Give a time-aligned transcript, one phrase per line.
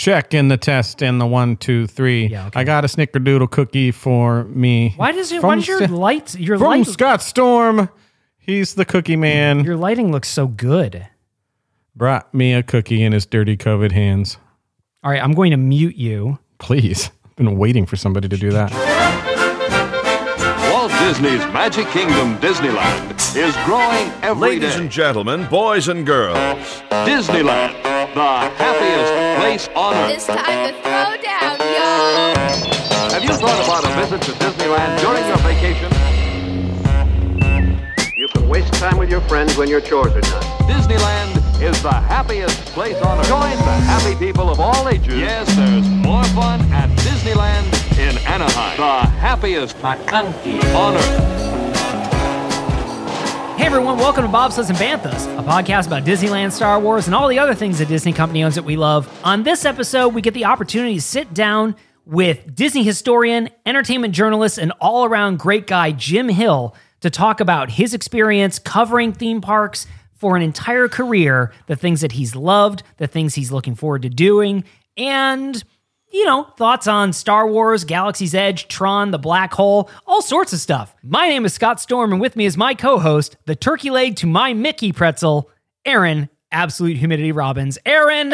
[0.00, 2.24] Check in the test in the one, two, three.
[2.28, 2.60] Yeah, okay.
[2.60, 4.94] I got a snickerdoodle cookie for me.
[4.96, 5.42] Why does it?
[5.42, 6.34] From Why does your St- light?
[6.40, 6.86] Your from light.
[6.86, 7.90] Scott Storm?
[8.38, 9.62] He's the cookie man.
[9.62, 11.06] Your lighting looks so good.
[11.94, 14.38] Brought me a cookie in his dirty COVID hands.
[15.04, 16.38] All right, I'm going to mute you.
[16.56, 17.10] Please.
[17.26, 18.72] I've Been waiting for somebody to do that.
[20.72, 24.80] Walt Disney's Magic Kingdom Disneyland is growing every Ladies day.
[24.80, 26.36] and gentlemen, boys and girls,
[27.04, 27.74] Disneyland,
[28.14, 30.10] the happiest place on earth.
[30.10, 33.10] It's time to throw down, y'all.
[33.10, 35.90] Have you thought about a visit to Disneyland during your vacation?
[38.16, 40.42] You can waste time with your friends when your chores are done.
[40.68, 43.28] Disneyland is the happiest place on earth.
[43.28, 45.14] Join the happy people of all ages.
[45.14, 47.66] Yes, there's more fun at Disneyland
[47.98, 48.76] in Anaheim.
[48.76, 51.59] The happiest on earth.
[53.60, 57.28] Hey everyone, welcome to Bobsleds and Banthas, a podcast about Disneyland, Star Wars, and all
[57.28, 59.06] the other things the Disney company owns that we love.
[59.22, 64.56] On this episode, we get the opportunity to sit down with Disney historian, entertainment journalist,
[64.56, 69.86] and all around great guy Jim Hill to talk about his experience covering theme parks
[70.14, 74.08] for an entire career, the things that he's loved, the things he's looking forward to
[74.08, 74.64] doing,
[74.96, 75.62] and
[76.12, 80.58] you know, thoughts on Star Wars, Galaxy's Edge, Tron, the Black Hole, all sorts of
[80.58, 80.94] stuff.
[81.02, 84.16] My name is Scott Storm, and with me is my co host, the turkey leg
[84.16, 85.50] to my Mickey pretzel,
[85.84, 87.78] Aaron, Absolute Humidity Robbins.
[87.86, 88.32] Aaron,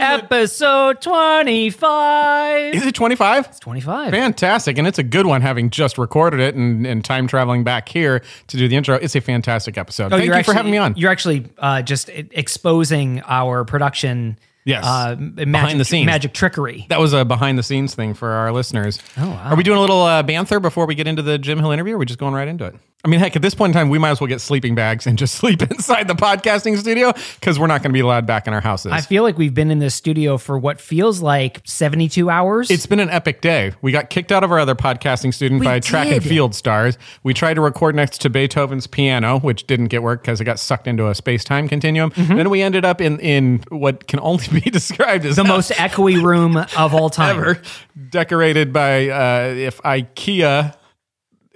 [0.00, 2.74] episode 25.
[2.74, 3.46] Is it 25?
[3.46, 4.10] It's 25.
[4.10, 4.78] Fantastic.
[4.78, 8.22] And it's a good one having just recorded it and, and time traveling back here
[8.48, 8.96] to do the intro.
[8.96, 10.06] It's a fantastic episode.
[10.06, 10.94] Oh, Thank you you're for actually- having me on.
[10.96, 14.38] You're actually uh, just exposing our production.
[14.66, 14.84] Yes.
[14.84, 16.06] uh, magic, the scenes.
[16.06, 16.86] magic trickery.
[16.88, 18.98] That was a behind the scenes thing for our listeners.
[19.16, 19.50] Oh, wow.
[19.50, 21.94] Are we doing a little uh, banther before we get into the Jim Hill interview?
[21.94, 22.74] Or are we just going right into it?
[23.06, 25.06] I mean, heck, at this point in time, we might as well get sleeping bags
[25.06, 28.48] and just sleep inside the podcasting studio because we're not going to be allowed back
[28.48, 28.90] in our houses.
[28.90, 32.68] I feel like we've been in this studio for what feels like 72 hours.
[32.68, 33.74] It's been an epic day.
[33.80, 36.98] We got kicked out of our other podcasting student We by track and field stars.
[37.22, 40.58] We tried to record next to Beethoven's piano, which didn't get work because it got
[40.58, 42.10] sucked into a space time continuum.
[42.16, 45.46] Then we ended up in in what can only be described as Mm-hmm.
[45.46, 47.36] the most echoey room of all time.
[47.38, 47.62] ever,
[48.10, 50.74] decorated by uh, if IKEA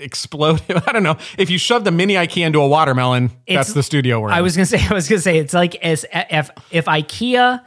[0.01, 0.83] exploded.
[0.87, 1.17] I don't know.
[1.39, 4.35] If you shoved a mini IKEA into a watermelon, It's- that's the studio we're in.
[4.35, 7.61] I was gonna say, I was gonna say, it's like as if if IKEA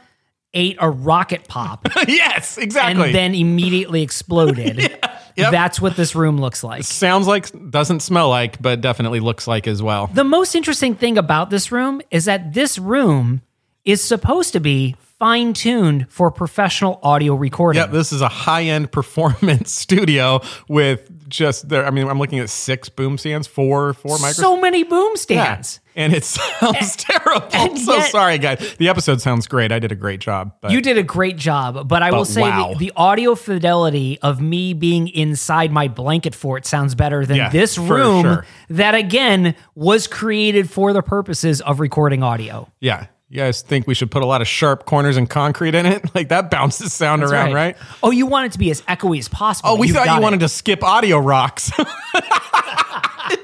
[0.56, 3.06] ate a rocket pop yes, exactly.
[3.06, 4.78] and then immediately exploded.
[4.78, 5.50] yeah, Yep.
[5.50, 6.84] That's what this room looks like.
[6.84, 10.06] Sounds like, doesn't smell like, but definitely looks like as well.
[10.06, 13.42] The most interesting thing about this room is that this room
[13.84, 17.80] is supposed to be fine tuned for professional audio recording.
[17.80, 21.86] Yep, this is a high-end performance studio with just there.
[21.86, 24.36] I mean, I'm looking at six boom stands, four four microphones.
[24.36, 25.20] so many boom Yeah.
[25.20, 25.80] stands.
[25.96, 27.46] and it sounds terrible.
[27.52, 28.74] and so yet- sorry, guys.
[28.78, 29.70] The episode sounds great.
[29.72, 30.52] I did a great job.
[30.60, 32.72] But You did a great job, but I will say wow.
[32.72, 37.48] the, the audio fidelity of me being inside my blanket fort sounds better than Yeah,
[37.50, 38.46] this room sure.
[38.70, 42.68] that again was created for the purposes of recording audio.
[42.80, 45.86] yeah, you guys think we should put a lot of sharp corners and concrete in
[45.86, 46.02] it?
[46.14, 47.76] Like that bounces sound That's around, right?
[48.00, 49.70] Oh, you want it to be as echoey as possible.
[49.70, 50.22] Oh, we You've thought you it.
[50.22, 51.72] wanted to skip audio rocks.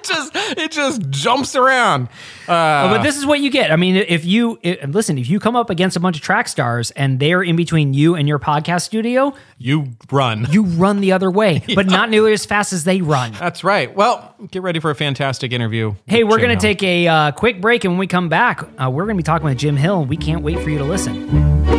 [0.00, 2.08] it just it just jumps around.
[2.48, 3.70] Uh, but this is what you get.
[3.70, 6.90] I mean, if you listen, if you come up against a bunch of track stars
[6.92, 10.46] and they're in between you and your podcast studio, you run.
[10.50, 13.32] you run the other way, but not nearly as fast as they run.
[13.32, 13.94] That's right.
[13.94, 15.94] Well, get ready for a fantastic interview.
[16.06, 18.90] Hey, we're going to take a uh, quick break, and when we come back, uh,
[18.90, 20.04] we're going to be talking with Jim Hill.
[20.04, 21.69] We can't wait for you to listen.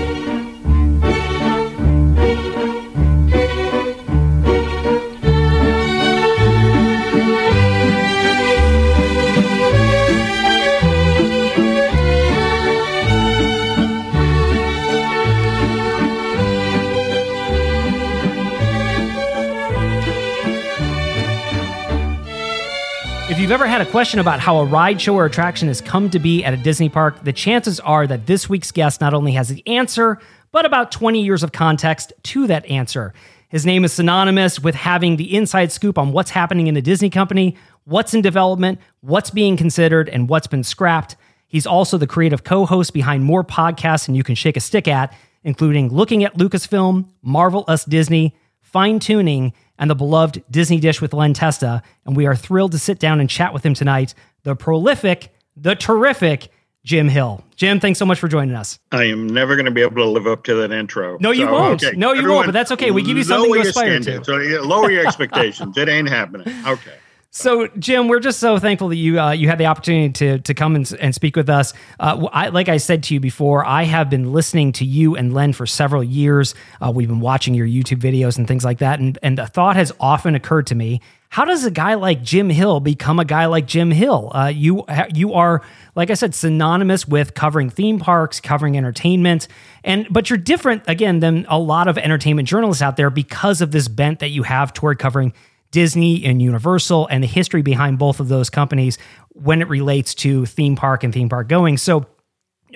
[23.52, 26.20] You've ever had a question about how a ride, show, or attraction has come to
[26.20, 29.50] be at a Disney park, the chances are that this week's guest not only has
[29.50, 30.20] the answer,
[30.54, 33.14] but about 20 years of context to that answer.
[33.50, 37.10] His name is synonymous with having the inside scoop on what's happening in the Disney
[37.10, 41.18] company, what's in development, what's being considered, and what's been scrapped.
[41.46, 44.88] He's also the creative co host behind more podcasts than you can shake a stick
[44.88, 51.02] at, including Looking at Lucasfilm, Marvel Us Disney, Fine Tuning, and the beloved Disney Dish
[51.02, 51.82] with Len Testa.
[52.06, 54.14] And we are thrilled to sit down and chat with him tonight,
[54.44, 56.50] the prolific, the terrific
[56.84, 57.44] Jim Hill.
[57.56, 58.80] Jim, thanks so much for joining us.
[58.92, 61.18] I am never going to be able to live up to that intro.
[61.20, 61.84] No, you won't.
[61.98, 62.92] No, you won't, but that's okay.
[62.92, 64.24] We give you something to aspire to.
[64.24, 65.76] So, yeah, lower your expectations.
[65.78, 66.48] it ain't happening.
[66.66, 66.94] Okay.
[67.34, 70.54] So, Jim, we're just so thankful that you uh, you had the opportunity to to
[70.54, 71.74] come and, and speak with us.
[71.98, 75.34] Uh, I, like I said to you before, I have been listening to you and
[75.34, 76.56] Len for several years.
[76.82, 79.78] Uh, we've been watching your YouTube videos and things like that, and and a thought
[79.78, 81.00] has often occurred to me:
[81.30, 84.34] How does a guy like Jim Hill become a guy like Jim Hill?
[84.36, 84.84] Uh, you
[85.16, 85.62] you are,
[85.96, 89.48] like I said, synonymous with covering theme parks, covering entertainment,
[89.86, 93.72] and but you're different again than a lot of entertainment journalists out there because of
[93.72, 95.32] this bent that you have toward covering
[95.72, 98.98] Disney and Universal and the history behind both of those companies
[99.30, 101.78] when it relates to theme park and theme park going.
[101.78, 102.06] So,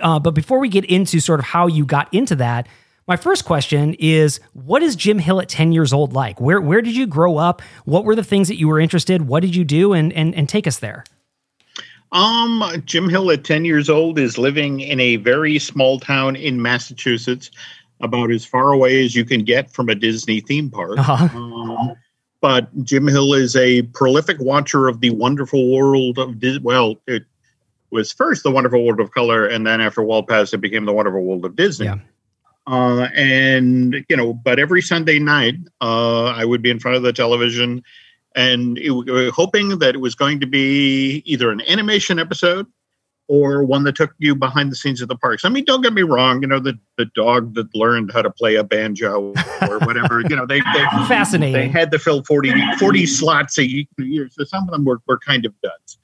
[0.01, 2.67] uh, but before we get into sort of how you got into that,
[3.07, 6.41] my first question is what is Jim Hill at 10 years old like?
[6.41, 7.61] Where where did you grow up?
[7.83, 9.27] What were the things that you were interested?
[9.27, 9.93] What did you do?
[9.93, 11.03] And and, and take us there.
[12.11, 16.61] Um, Jim Hill at 10 years old is living in a very small town in
[16.61, 17.51] Massachusetts,
[17.99, 20.97] about as far away as you can get from a Disney theme park.
[20.97, 21.37] Uh-huh.
[21.37, 21.95] Um,
[22.45, 26.59] but Jim Hill is a prolific watcher of the wonderful world of Disney.
[26.59, 27.23] Well, it
[27.89, 30.93] was first the wonderful world of color, and then after Walt passed, it became the
[30.93, 31.87] wonderful world of Disney.
[31.87, 31.97] Yeah.
[32.67, 37.01] Uh, and you know, but every Sunday night, uh, I would be in front of
[37.01, 37.83] the television,
[38.35, 42.67] and it, uh, hoping that it was going to be either an animation episode
[43.27, 45.45] or one that took you behind the scenes of the parks.
[45.45, 48.29] I mean, don't get me wrong, you know, the, the dog that learned how to
[48.29, 49.33] play a banjo
[49.67, 51.53] or whatever, you know, they, they, Fascinating.
[51.53, 54.29] they had to fill 40, 40 slots a year.
[54.31, 55.97] So some of them were, were kind of duds.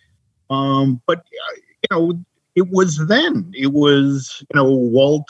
[0.49, 2.19] Um, but, you know,
[2.55, 3.51] it was then.
[3.55, 5.29] It was, you know, Walt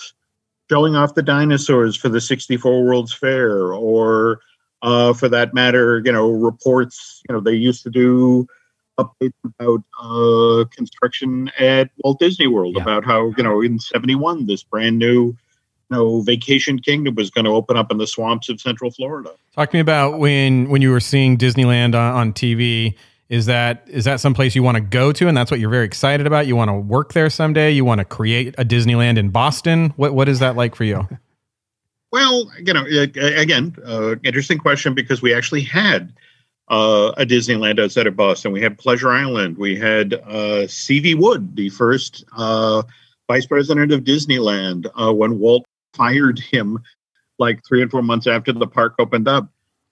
[0.71, 4.39] showing off the dinosaurs for the 64 World's Fair or,
[4.81, 8.47] uh, for that matter, you know, reports, you know, they used to do
[9.03, 12.83] updates about uh, construction at Walt Disney World Yeah.
[12.83, 15.36] about how you know in '71 this brand new you
[15.89, 19.31] know vacation kingdom was going to open up in the swamps of Central Florida.
[19.56, 22.95] Talk to me about when when you were seeing Disneyland on, on TV.
[23.30, 25.86] Is that is that someplace you want to go to, and that's what you're very
[25.86, 26.48] excited about?
[26.48, 27.71] You want to work there someday?
[27.71, 29.94] You want to create a Disneyland in Boston?
[29.95, 31.07] What what is that like for you?
[32.12, 36.13] Well, you know, again, uh, interesting question because we actually had
[36.71, 38.53] uh, a Disneyland outside of Boston.
[38.53, 39.57] We had Pleasure Island.
[39.57, 41.15] We had uh, C.V.
[41.15, 42.81] Wood, the first uh,
[43.27, 46.79] vice president of Disneyland, uh, when Walt fired him
[47.39, 49.50] like three and four months after the park opened up.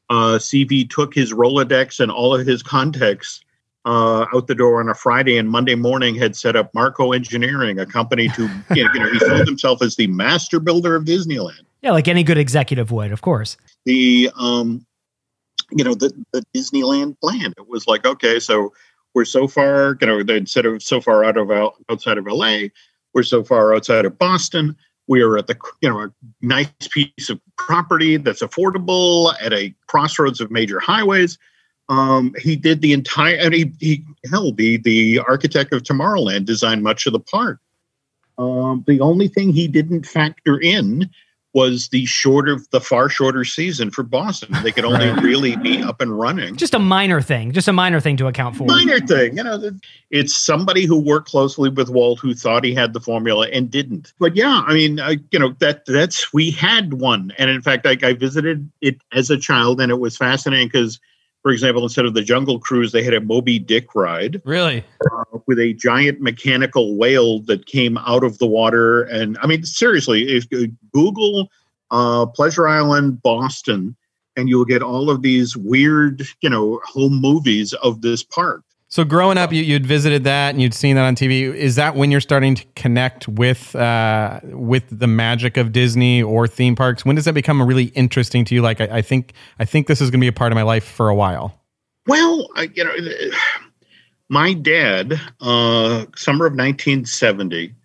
[0.10, 3.42] Uh, CV took his Rolodex and all of his contacts
[3.86, 7.80] uh, out the door on a Friday, and Monday morning had set up Marco Engineering,
[7.80, 8.50] a company to, you
[8.86, 12.24] know, you know he sold himself as the master builder of Disneyland Yeah, like any
[12.24, 13.58] good executive would, of course.
[13.86, 14.86] the um
[15.72, 17.54] you know the the Disneyland plan.
[17.58, 18.74] It was like okay, so
[19.14, 21.52] we're so far you know instead of so far out of
[21.90, 22.68] outside of LA,
[23.14, 24.76] we're so far outside of Boston.
[25.08, 29.74] We are at the you know a nice piece of property that's affordable at a
[29.88, 31.38] crossroads of major highways.
[31.90, 36.84] Um, he did the entire and he, he hell the the architect of Tomorrowland designed
[36.84, 37.60] much of the park.
[38.38, 41.10] Um, the only thing he didn't factor in
[41.54, 44.56] was the shorter, the far shorter season for Boston.
[44.64, 46.56] They could only really be up and running.
[46.56, 48.66] Just a minor thing, just a minor thing to account for.
[48.66, 49.72] minor thing, you know.
[50.12, 54.14] It's somebody who worked closely with Walt who thought he had the formula and didn't.
[54.20, 57.86] But yeah, I mean, I, you know, that that's we had one, and in fact,
[57.88, 61.00] I, I visited it as a child, and it was fascinating because,
[61.42, 64.84] for example, instead of the Jungle Cruise, they had a Moby Dick ride Really?
[65.46, 69.04] with a giant mechanical whale that came out of the water.
[69.04, 71.50] And I mean, seriously, if you Google
[71.92, 73.96] uh, Pleasure Island, Boston,
[74.36, 78.64] and you'll get all of these weird, you know, home movies of this park.
[78.92, 81.54] So growing up, you, you'd visited that and you'd seen that on TV.
[81.54, 86.48] Is that when you're starting to connect with uh, with the magic of Disney or
[86.48, 87.06] theme parks?
[87.06, 88.64] When does that become really interesting to you?
[88.64, 90.64] Like, I, I think I think this is going to be a part of my
[90.64, 91.62] life for a while.
[92.08, 92.96] Well, I, you know,
[94.28, 97.76] my dad, uh, summer of 1970,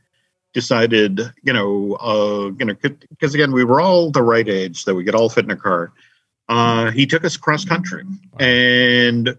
[0.54, 2.74] decided, you know, uh, you know,
[3.10, 5.56] because again, we were all the right age that we could all fit in a
[5.56, 5.92] car.
[6.48, 8.04] Uh, he took us cross country,
[8.38, 9.36] and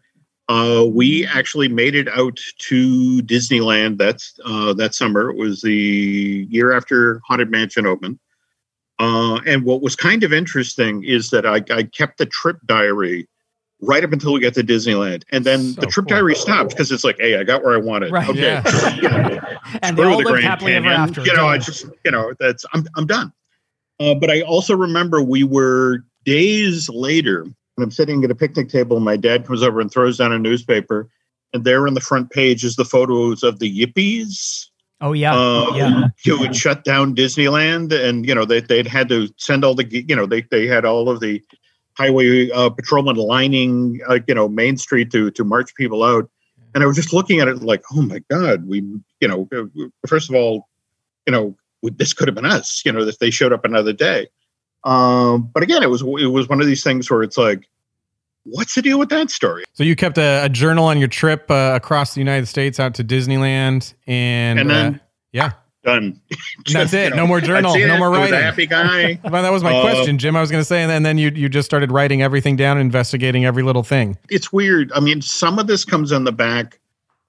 [0.47, 3.97] uh, we actually made it out to Disneyland.
[3.97, 5.29] That's uh, that summer.
[5.31, 8.19] It was the year after Haunted Mansion opened.
[8.99, 13.27] Uh, and what was kind of interesting is that I, I kept the trip diary
[13.81, 16.15] right up until we got to Disneyland, and then So the trip cool.
[16.15, 18.11] diary stopped because it's like, hey, I got where I wanted.
[18.11, 18.29] Right.
[18.29, 18.95] Okay, Yeah.
[18.95, 19.39] you know,
[19.81, 21.09] And they all the lived Grand happily ever Canyon.
[21.09, 21.25] after.
[21.25, 23.33] You know, I just, you know, that's I'm I'm done.
[23.99, 27.45] Uh, but I also remember we were days later,
[27.77, 30.31] and I'm sitting at a picnic table, and my dad comes over and throws down
[30.31, 31.09] a newspaper,
[31.53, 34.69] and there on the front page is the photos of the Yippies
[35.01, 36.07] Oh yeah, uh, yeah.
[36.23, 39.85] who had shut down Disneyland, and you know they they'd had to send all the
[39.85, 41.43] you know they they had all of the
[41.97, 46.29] highway uh, patrolmen lining, uh, you know, Main Street to to march people out.
[46.73, 48.83] And I was just looking at it like, oh my God, we,
[49.21, 50.67] you know, uh, first of all,
[51.25, 54.27] you know, this could have been us, you know, if they showed up another day.
[54.85, 57.67] Um, but again, it was it was one of these things where it's like,
[58.43, 59.63] what's the deal with that story?
[59.73, 62.93] So you kept a, a journal on your trip uh, across the United States out
[62.95, 64.99] to Disneyland, and, And then- uh,
[65.31, 65.51] yeah,
[65.83, 66.19] Done.
[66.71, 67.09] that's you it.
[67.11, 67.77] know, no more journal.
[67.77, 68.33] No more writing.
[68.33, 69.19] a happy guy.
[69.29, 70.35] Well, that was my Uh, question, Jim.
[70.35, 72.55] I was going to say, and then, and then you you just started writing everything
[72.55, 74.17] down, investigating every little thing.
[74.29, 74.91] it's weird.
[74.93, 76.79] I mean, some of this comes on the back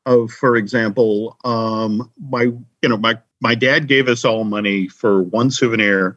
[0.07, 5.23] of, for example, um, my you know my my dad gave us all money for
[5.23, 6.17] one souvenir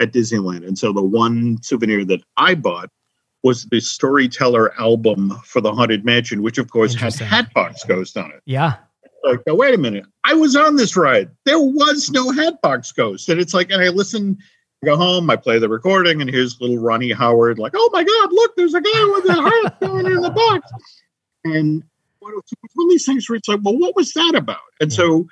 [0.00, 2.90] at Disneyland, and so the one souvenir that I bought
[3.42, 7.18] was the Storyteller album for the Haunted Mansion, which of course has.
[7.18, 8.42] Hatbox Ghost on it.
[8.46, 8.76] Yeah.
[9.24, 11.30] Like, now, wait a minute, I was on this ride.
[11.44, 14.38] There was no Hatbox Ghost, and it's like, and I listen.
[14.82, 18.04] I go home, I play the recording, and here's little Ronnie Howard, like, oh my
[18.04, 20.70] God, look, there's a guy with a heart going in the box.
[21.44, 21.82] And
[22.20, 24.58] one of these things where it's like, well, what was that about?
[24.80, 25.26] And so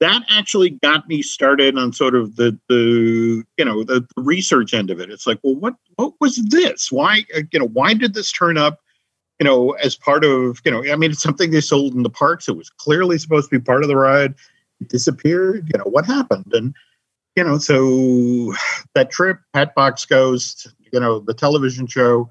[0.00, 4.74] that actually got me started on sort of the the you know the, the research
[4.74, 5.10] end of it.
[5.10, 6.92] It's like, well, what what was this?
[6.92, 8.80] Why uh, you know why did this turn up?
[9.40, 12.10] You know, as part of you know, I mean, it's something they sold in the
[12.10, 12.48] parks.
[12.48, 14.34] It was clearly supposed to be part of the ride.
[14.80, 15.70] It disappeared.
[15.72, 16.52] You know what happened?
[16.52, 16.74] And
[17.36, 18.54] you know, so
[18.94, 22.30] that trip, Hatbox Ghost, you know, the television show,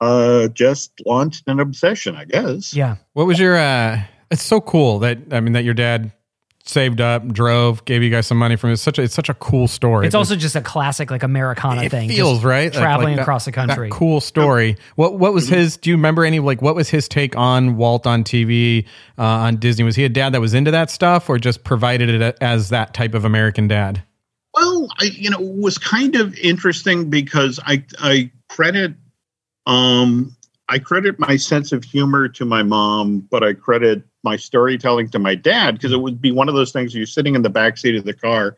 [0.00, 2.74] uh, just launched an obsession, I guess.
[2.74, 2.96] Yeah.
[3.14, 3.56] What was your?
[3.56, 6.12] uh It's so cool that I mean that your dad
[6.66, 8.70] saved up, drove, gave you guys some money from.
[8.70, 8.74] It.
[8.74, 10.06] It's such a it's such a cool story.
[10.06, 12.08] It's also just a classic like Americana it thing.
[12.08, 13.88] feels just right Traveling like that- across the that country.
[13.92, 14.76] cool story.
[14.96, 15.76] What what was his?
[15.76, 18.86] Do you remember any like what was his take on Walt on TV
[19.18, 19.84] uh, on Disney?
[19.84, 22.94] Was he a dad that was into that stuff, or just provided it as that
[22.94, 24.02] type of American dad?
[24.54, 28.94] Well, I you know it was kind of interesting because I I credit
[29.66, 30.36] um
[30.68, 35.18] I credit my sense of humor to my mom, but I credit my storytelling to
[35.18, 37.76] my dad because it would be one of those things you're sitting in the back
[37.76, 38.56] seat of the car,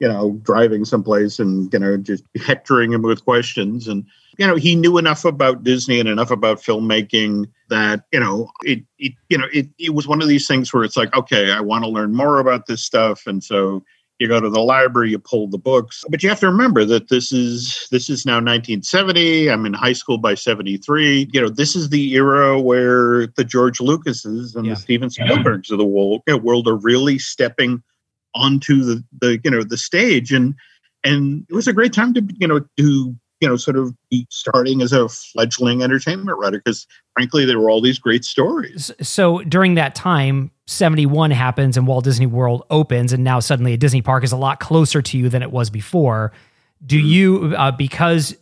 [0.00, 3.88] you know, driving someplace and you know just hectoring him with questions.
[3.88, 4.06] And
[4.38, 8.82] you know he knew enough about Disney and enough about filmmaking that you know it,
[8.98, 11.60] it you know it, it was one of these things where it's like okay I
[11.60, 13.26] want to learn more about this stuff.
[13.26, 13.84] And so
[14.18, 16.04] you go to the library you pull the books.
[16.08, 19.92] But you have to remember that this is this is now 1970 i'm in high
[19.92, 24.74] school by 73 you know this is the era where the george lucases and Yeah.
[24.74, 27.82] the steven spielbergs of the world, you know, world are really stepping
[28.34, 30.32] onto the the you know the stage.
[30.32, 30.54] And
[31.04, 34.26] and it was a great time to you know to you know sort of be
[34.30, 38.90] starting as a fledgling entertainment writer because frankly there were all these great stories.
[39.02, 43.76] So during that time, 71 happens and Walt Disney World opens, and now suddenly a
[43.76, 46.32] Disney park is a lot closer to you than it was before.
[46.84, 48.36] Do you, uh, because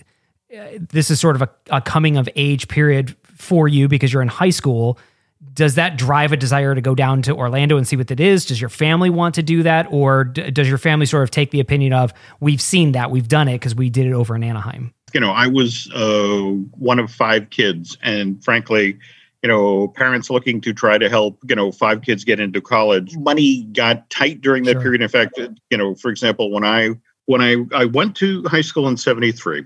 [0.57, 4.23] uh, this is sort of a, a coming of age period for you because you're
[4.23, 4.99] in high school,
[5.53, 8.47] does that drive a desire to go down to Orlando and see what it is?
[8.47, 9.87] Does your family want to do that?
[9.91, 13.29] Or d- does your family sort of take the opinion of, we've seen that, we've
[13.29, 14.95] done it because we did it over in Anaheim?
[15.13, 16.41] you know, I was uh,
[16.79, 18.99] one of five kids, and frankly,
[19.43, 23.17] you know, parents looking to try to help, you know, five kids get into college.
[23.17, 24.83] Money got tight during that Sure.
[24.83, 25.03] period.
[25.03, 25.39] In fact,
[25.71, 26.91] you know, for example, when I
[27.27, 29.65] when I I went to high school in '73,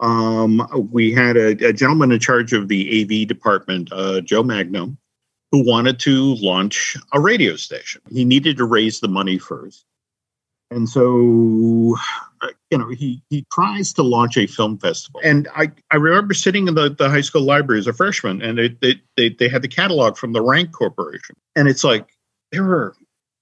[0.00, 4.96] um, we had a, a gentleman in charge of the AV department, uh, Joe Magno,
[5.52, 8.00] who wanted to launch a radio station.
[8.10, 9.84] He needed to raise the money first.
[10.72, 11.96] And so,
[12.40, 15.20] uh, you know, he, he tries to launch a film festival.
[15.22, 18.58] And I, I remember sitting in the, the high school library as a freshman, and
[18.58, 21.36] they, they, they, they had the catalog from the Rank Corporation.
[21.54, 22.08] And it's like,
[22.50, 22.94] there were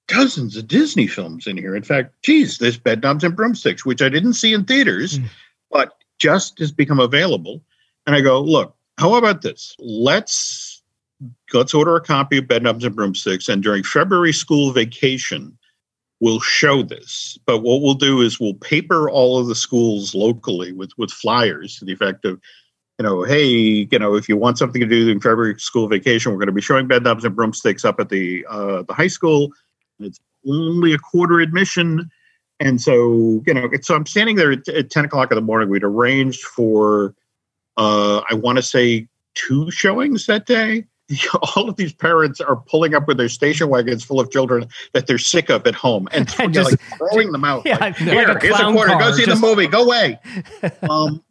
[0.08, 1.76] dozens of Disney films in here.
[1.76, 5.28] In fact, geez, there's Bedknobs and Broomsticks, which I didn't see in theaters, Mm.
[5.70, 7.62] but just has become available.
[8.06, 9.74] And I go, look, how about this?
[9.78, 10.82] Let's
[11.52, 15.56] let's order a copy of Bedknobs and Broomsticks, and during February school vacation,
[16.20, 17.38] we'll show this.
[17.46, 21.78] But what we'll do is we'll paper all of the schools locally with with flyers
[21.78, 22.40] to the effect of,
[22.98, 23.46] you know, hey,
[23.90, 26.52] you know, if you want something to do in February school vacation, we're going to
[26.52, 29.50] be showing bed Bedknobs and Broomsticks up at the uh, the high school.
[29.98, 32.10] It's only a quarter admission.
[32.60, 35.70] And so, you know, so I'm standing there at, at 10 o'clock in the morning.
[35.70, 37.14] We'd arranged for,
[37.78, 40.84] uh, I want to say, two showings that day.
[41.56, 45.06] All of these parents are pulling up with their station wagons full of children that
[45.06, 47.62] they're sick of at home and know, Just- like throwing them out.
[47.66, 48.90] Yeah, like, like Here, a here's a quarter.
[48.92, 49.66] car, Go see just- the movie.
[49.66, 50.18] Go away.
[50.88, 51.22] um,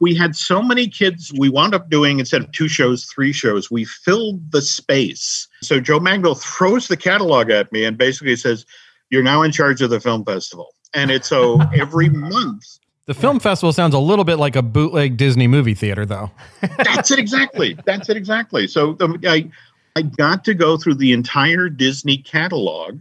[0.00, 1.32] we had so many kids.
[1.38, 3.70] We wound up doing instead of two shows, three shows.
[3.70, 5.48] We filled the space.
[5.62, 8.66] So Joe Magno throws the catalog at me and basically says,
[9.08, 13.38] "You're now in charge of the film festival." And it's so every month The film
[13.38, 16.32] festival sounds a little bit like a bootleg Disney movie theater, though.
[16.78, 17.78] That's it exactly.
[17.84, 18.66] That's it exactly.
[18.66, 19.48] So um, I
[19.94, 22.98] I got to go through the entire Disney catalog.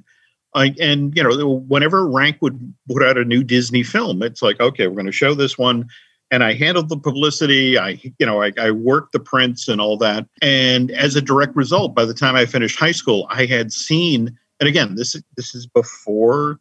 [0.53, 4.59] I, and you know, whenever Rank would put out a new Disney film, it's like,
[4.61, 5.89] okay, we're going to show this one,
[6.31, 7.77] and I handled the publicity.
[7.77, 10.27] I, you know, I, I worked the prints and all that.
[10.41, 14.37] And as a direct result, by the time I finished high school, I had seen,
[14.59, 16.59] and again, this this is before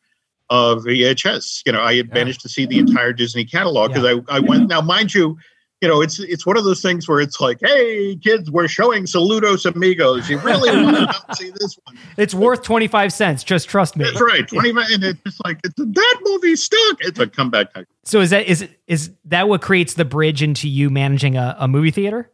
[0.51, 1.63] uh, VHS.
[1.67, 2.15] You know, I had Yeah.
[2.15, 4.69] managed to see the entire Disney catalog because I, I went.
[4.69, 5.37] Now, mind you,
[5.81, 9.05] you know, it's it's one of those things where it's like, hey, kids, we're showing
[9.05, 10.31] Saludos Amigos.
[10.31, 10.97] You really want
[11.31, 11.99] to see this one?
[12.17, 13.45] It's worth 25 cents.
[13.45, 14.05] Just trust me.
[14.05, 14.47] That's right.
[14.49, 14.87] twenty five.
[14.91, 16.97] and it's just like it's, that movie stuck.
[17.01, 17.75] It's a comeback.
[17.75, 17.87] time.
[18.05, 21.69] So is that is is that what creates the bridge into you managing a, a
[21.69, 22.31] movie theater?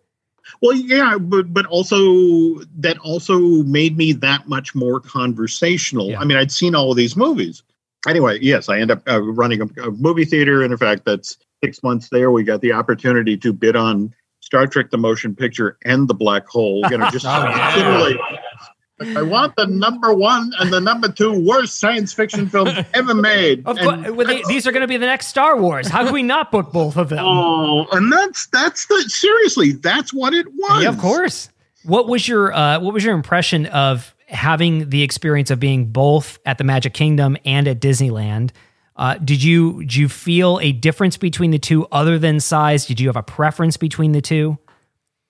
[0.63, 1.97] Well, yeah, but but also
[2.79, 6.11] that also made me that much more conversational.
[6.11, 6.21] Yeah.
[6.21, 7.63] I mean, I'd seen all of these movies.
[8.09, 11.37] Anyway, yes, I end up uh, running a, a movie theater, and in fact, that's
[11.63, 12.31] six months there.
[12.31, 16.47] We got the opportunity to bid on Star Trek: The Motion Picture and The Black
[16.47, 16.83] Hole.
[16.91, 17.77] You know, just Oh, yeah.
[17.77, 18.19] literally.
[19.17, 23.67] I want the number one and the number two worst science fiction films ever made.
[23.67, 25.89] Of And course, well, they, these are going to be the next Star Wars.
[25.89, 27.25] How can we not book both of them?
[27.27, 30.83] Oh, and that's that's the seriously, that's what it was.
[30.83, 31.49] Yeah, of course.
[31.85, 36.39] What was your uh, what was your impression of having the experience of being both
[36.47, 38.51] at the Magic Kingdom and at Disneyland?
[38.97, 42.87] Uh, did you did you feel a difference between the two other than size?
[42.87, 44.59] Did you have a preference between the two?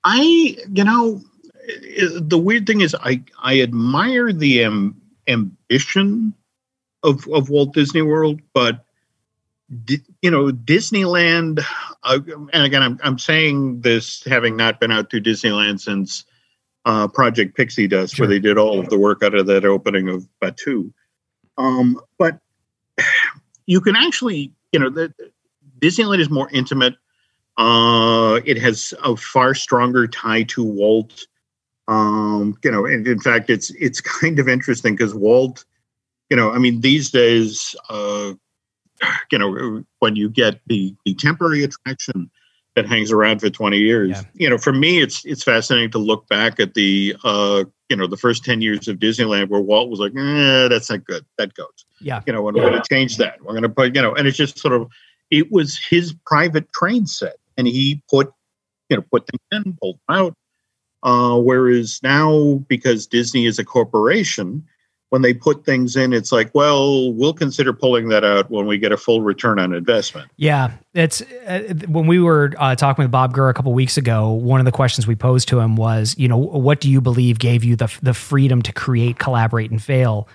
[0.02, 1.23] I, you know,
[2.21, 4.64] the weird thing is, I I admire the
[5.28, 6.35] ambition
[7.02, 8.85] of of Walt Disney World, but
[10.21, 11.64] you know, Disneyland.
[12.02, 12.19] Uh,
[12.52, 16.25] and again, I'm I'm saying this having not been out to Disneyland since
[16.85, 18.27] uh, Project Pixie Dust, Sure.
[18.27, 20.93] where they did all of the work out of that opening of Batuu.
[21.59, 22.39] Um, but
[23.67, 25.13] you can actually, you know, the,
[25.81, 26.95] Disneyland is more intimate.
[27.57, 31.27] Uh, it has a far stronger tie to Walt.
[31.89, 35.65] Um, you know, and in fact, it's it's kind of interesting because Walt,
[36.31, 38.33] you know, I mean, these days, uh,
[39.33, 42.31] you know, when you get the the temporary attraction
[42.81, 44.23] that hangs around for 20 years, Yeah.
[44.35, 48.07] you know, for me, it's it's fascinating to look back at the uh, you know,
[48.07, 51.25] the first 10 years of Disneyland where Walt was like, eh, that's not good.
[51.38, 53.40] That goes Yeah, you know, and we're going to change that.
[53.40, 54.88] We're going to put, you know, and it's just sort of,
[55.31, 58.33] it was his private train set, and he put,
[58.88, 60.35] you know, put things in, pulled them out.
[61.03, 64.64] Uh, whereas now, because Disney is a corporation,
[65.11, 68.79] when they put things in, it's like, well, we'll consider pulling that out when we
[68.79, 70.31] get a full return on investment.
[70.37, 70.73] yeah.
[70.94, 74.31] It's uh, when we were uh, talking with Bob Gurr a couple weeks ago.
[74.31, 77.38] One of the questions we posed to him was, you know, what do you believe
[77.38, 80.29] gave you the the freedom to create, collaborate, and fail?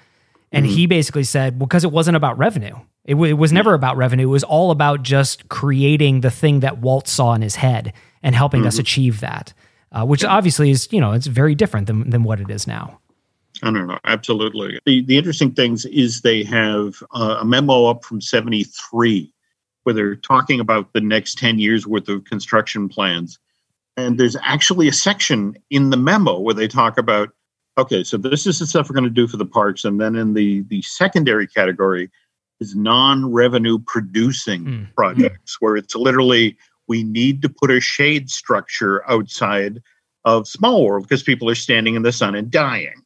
[0.51, 2.77] And he basically said, well, because it wasn't about revenue.
[3.03, 4.27] It, w- it was never about revenue.
[4.27, 7.91] It was all about just creating the thing that Walt saw in his head
[8.23, 9.53] and helping us achieve that,
[9.91, 12.99] uh, which obviously is, you know, it's very different than, than what it is now.
[13.65, 13.99] I don't know.
[14.05, 14.79] Absolutely.
[14.85, 19.33] The the interesting things is they have uh, a memo up from '73
[19.85, 23.37] where they're talking about the next 10 years worth of construction plans.
[23.95, 27.29] And there's actually a section in the memo where they talk about,
[27.77, 29.85] okay, so this is the stuff we're going to do for the parks.
[29.85, 32.09] And then in the, the secondary category
[32.59, 34.93] is non revenue producing Mm.
[34.95, 39.81] projects, where it's literally we need to put a shade structure outside
[40.25, 43.04] of Small World because people are standing in the sun and dying.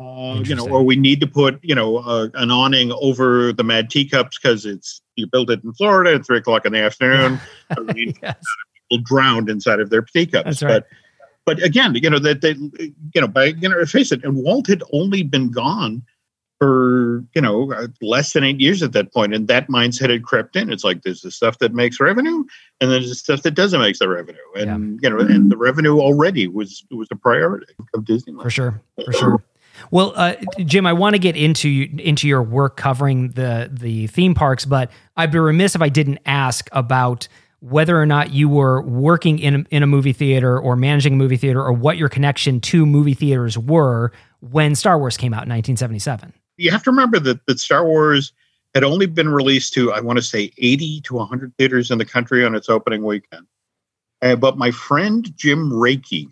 [0.00, 3.64] Uh, you know, or we need to put, you know, uh, an awning over the
[3.64, 7.40] Mad Teacups because it's you built it in Florida at three o'clock in the afternoon.
[7.70, 8.36] I mean, Yes.
[8.90, 10.44] people drowned inside of their teacups.
[10.44, 10.82] That's right.
[11.44, 12.52] But but again, you know that they,
[13.14, 16.02] you know, by you know, face it, and Walt had only been gone
[16.58, 20.24] for you know uh, less than eight years at that point, and that mindset had
[20.24, 20.70] crept in.
[20.70, 22.44] It's like there's the stuff that makes revenue,
[22.80, 25.98] and there's the stuff that doesn't make the revenue, and you know, and the revenue
[25.98, 28.42] already was was a priority of Disneyland.
[28.42, 29.42] for sure for sure
[29.90, 34.34] well uh, jim i want to get into into your work covering the the theme
[34.34, 37.28] parks but i'd be remiss if i didn't ask about
[37.60, 41.16] whether or not you were working in a, in a movie theater or managing a
[41.16, 45.44] movie theater or what your connection to movie theaters were when star wars came out
[45.44, 48.32] in 1977 you have to remember that, that Star Wars
[48.74, 52.04] had only been released to, I want to say, 80 to 100 theaters in the
[52.04, 53.46] country on its opening weekend.
[54.20, 56.28] Uh, but my friend Jim Reiki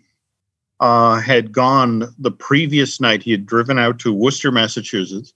[0.79, 3.23] uh, had gone the previous night.
[3.23, 5.33] He had driven out to Worcester, Massachusetts,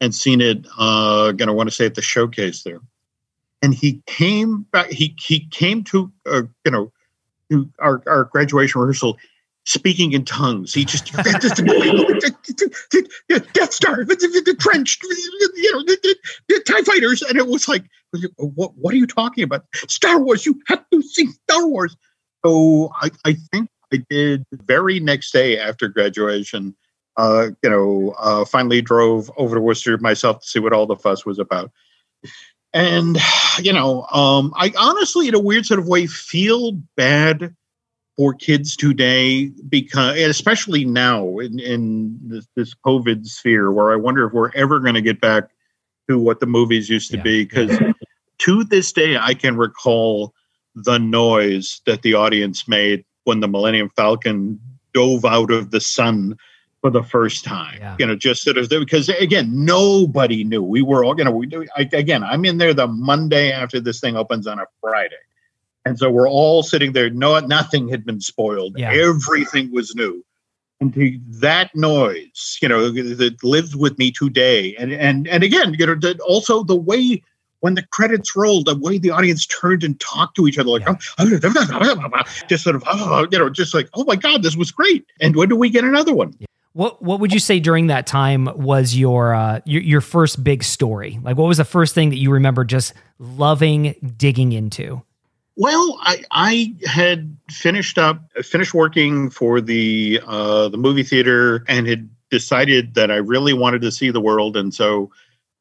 [0.00, 0.66] and seen it.
[0.78, 2.80] Uh, going to want to say at the showcase there,
[3.62, 4.90] and he came back.
[4.90, 6.92] He he came to uh, you know
[7.50, 9.16] to our, our graduation rehearsal
[9.64, 10.74] speaking in tongues.
[10.74, 11.42] He just Death
[13.72, 16.16] Star, the trench, you know, the,
[16.48, 17.84] the, Tie Fighters, and it was like,
[18.36, 19.64] what, what are you talking about?
[19.88, 20.44] Star Wars.
[20.46, 21.96] You have to see Star Wars.
[22.44, 26.74] So I, I think I did very next day after graduation.
[27.16, 30.96] Uh, you know, uh, finally drove over to Worcester myself to see what all the
[30.96, 31.70] fuss was about.
[32.72, 33.18] And,
[33.60, 37.54] you know, um, I honestly, in a weird sort of way, feel bad
[38.16, 44.26] for kids today because, especially now in, in this, this, COVID sphere, where I wonder
[44.26, 45.50] if we're ever going to get back
[46.08, 47.22] to what the movies used to yeah.
[47.22, 47.44] be.
[47.44, 47.78] Because
[48.38, 50.34] to this day, I can recall
[50.74, 54.60] the noise that the audience made when the Millennium Falcon
[54.92, 56.38] dove out of the sun
[56.80, 57.78] for the first time.
[57.80, 57.96] Yeah.
[57.98, 60.62] You know, just sort of because again, nobody knew.
[60.62, 62.22] We were all, you know, we do again.
[62.22, 65.16] I'm in there the Monday after this thing opens on a Friday,
[65.84, 67.10] and so we're all sitting there.
[67.10, 68.78] No, nothing had been spoiled.
[68.78, 68.92] Yeah.
[68.92, 70.24] Everything was new.
[70.80, 74.76] And to that noise, you know, that lives with me today.
[74.76, 77.22] And and and again, you know, also the way
[77.64, 80.82] when the credits rolled, the way the audience turned and talked to each other, like,
[80.82, 80.96] yeah.
[81.18, 85.06] oh, just sort of, oh, you know, just like, oh my God, this was great.
[85.18, 86.34] And when do we get another one?
[86.38, 86.46] Yeah.
[86.74, 90.62] What What would you say during that time was your, uh, your your first big
[90.62, 91.18] story?
[91.22, 95.00] Like, what was the first thing that you remember just loving digging into?
[95.56, 101.86] Well, I I had finished up finished working for the uh, the movie theater and
[101.86, 105.10] had decided that I really wanted to see the world, and so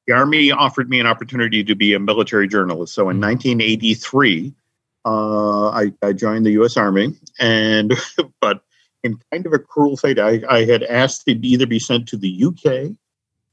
[0.08, 2.94] the army offered me an opportunity to be a military journalist.
[2.94, 5.10] So in 1983, mm-hmm.
[5.10, 6.78] uh, I, I joined the U.S.
[6.78, 7.94] Army, and
[8.42, 8.64] but
[9.04, 12.18] in kind of a cruel fate, I, I had asked to either be sent to
[12.18, 12.96] the UK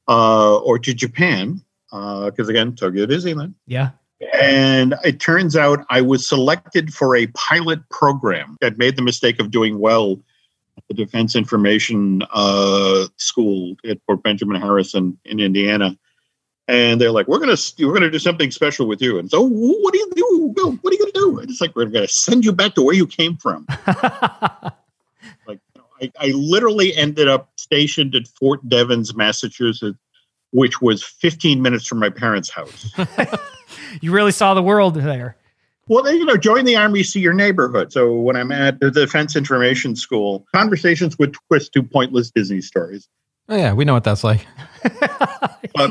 [0.09, 3.55] uh, or to Japan, because uh, again, Tokyo Disneyland.
[3.67, 3.91] Yeah.
[4.39, 9.41] And it turns out I was selected for a pilot program that made the mistake
[9.41, 10.21] of doing well
[10.77, 15.97] at the Defense Information uh, School at Fort Benjamin Harrison in Indiana.
[16.71, 19.93] And they're like, "We're gonna we're gonna do something special with you." And so, what
[19.93, 20.79] do you do?
[20.81, 21.39] What are you gonna do?
[21.41, 23.67] And it's like we're gonna send you back to where you came from.
[26.01, 29.99] I, I literally ended up stationed at Fort Devens, Massachusetts,
[30.53, 32.93] which was 15 minutes from my parents' house.
[34.01, 35.37] you really saw the world there.
[35.89, 37.93] Well, then you know, join the army, see your neighborhood.
[37.93, 43.09] So when I'm at the Defense Information School, conversations would twist to pointless Disney stories.
[43.51, 44.47] Oh yeah, we know what that's like.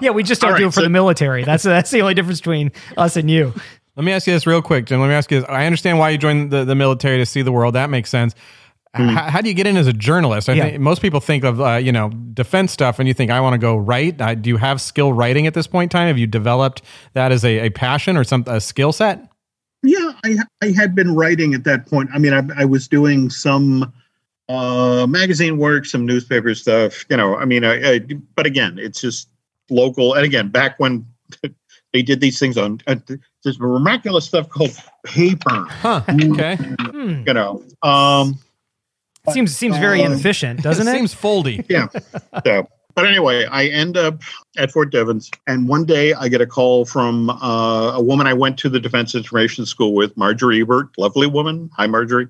[0.02, 1.44] yeah, we just don't right, do it for so, the military.
[1.44, 3.54] That's that's the only difference between us and you.
[3.98, 5.02] Let me ask you this real quick, Jim.
[5.02, 5.50] Let me ask you this.
[5.50, 7.76] I understand why you joined the, the military to see the world.
[7.76, 8.34] That makes sense.
[8.96, 9.14] Mm.
[9.14, 10.50] How, how, do you get in as a journalist?
[10.50, 10.64] I yeah.
[10.64, 13.56] think most people think of uh, you know defense stuff, and you think I want
[13.56, 14.22] to go write.
[14.22, 16.08] Uh, do you have skill writing at this point in time?
[16.08, 16.82] Have you developed
[17.14, 19.30] that as a, a passion or some a skill set?
[19.84, 22.10] Yeah, I I had been writing at that point.
[22.14, 23.94] I mean, I, I was doing some
[24.50, 27.06] uh, magazine work, some newspaper stuff.
[27.10, 28.00] You know, I mean, I, I,
[28.36, 29.30] but again, it's just
[29.70, 30.16] local.
[30.16, 31.06] And again, back when
[31.94, 32.96] they did these things on uh,
[33.44, 35.66] this miraculous stuff called paper.
[35.70, 36.02] Huh.
[36.10, 36.58] Okay.
[36.80, 37.64] You know.
[37.84, 38.40] Um,
[39.32, 40.94] seems seems very uh, inefficient, doesn't it?
[40.94, 41.66] Seems foldy.
[41.70, 41.88] Yeah.
[42.44, 44.22] So, but anyway, I end up
[44.58, 48.34] at Fort Devens, and one day I get a call from uh, a woman I
[48.34, 51.70] went to the Defense Information School with, Marjorie Ebert, lovely woman.
[51.78, 52.28] Hi, Marjorie.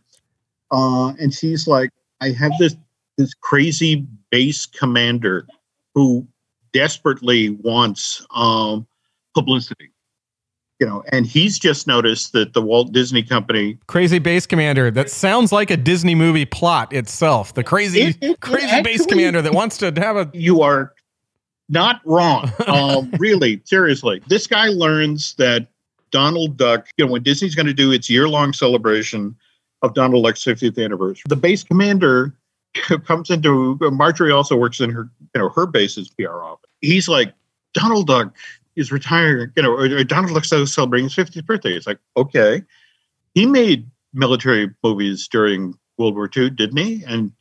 [0.72, 1.90] Uh, and she's like,
[2.22, 2.76] I have this
[3.18, 5.46] this crazy base commander
[5.94, 6.28] who
[6.72, 8.88] desperately wants um,
[9.34, 9.92] publicity
[10.80, 15.10] you know, and he's just noticed that the Walt Disney Company Crazy Base Commander that
[15.10, 17.54] sounds like a Disney movie plot itself.
[17.54, 20.62] The crazy it, it, crazy it actually, base commander that wants to have a You
[20.62, 20.94] are
[21.68, 22.52] not wrong.
[22.68, 24.22] um, really, seriously.
[24.28, 25.68] This guy learns that
[26.12, 29.36] Donald Duck, you know, when Disney's going to do its year-long celebration
[29.82, 32.36] of Donald Duck's 50th anniversary, the base commander
[33.06, 36.70] comes into uh, Marjorie also works in her, you know, her base's PR office.
[36.82, 37.34] He's like,
[37.74, 38.34] Donald Duck
[38.76, 41.72] is retiring, you know, or, or Donald Duck's celebrating his 50th birthday.
[41.72, 42.64] It's like, okay.
[43.36, 47.04] He made military movies during World War II, didn't he?
[47.06, 47.32] And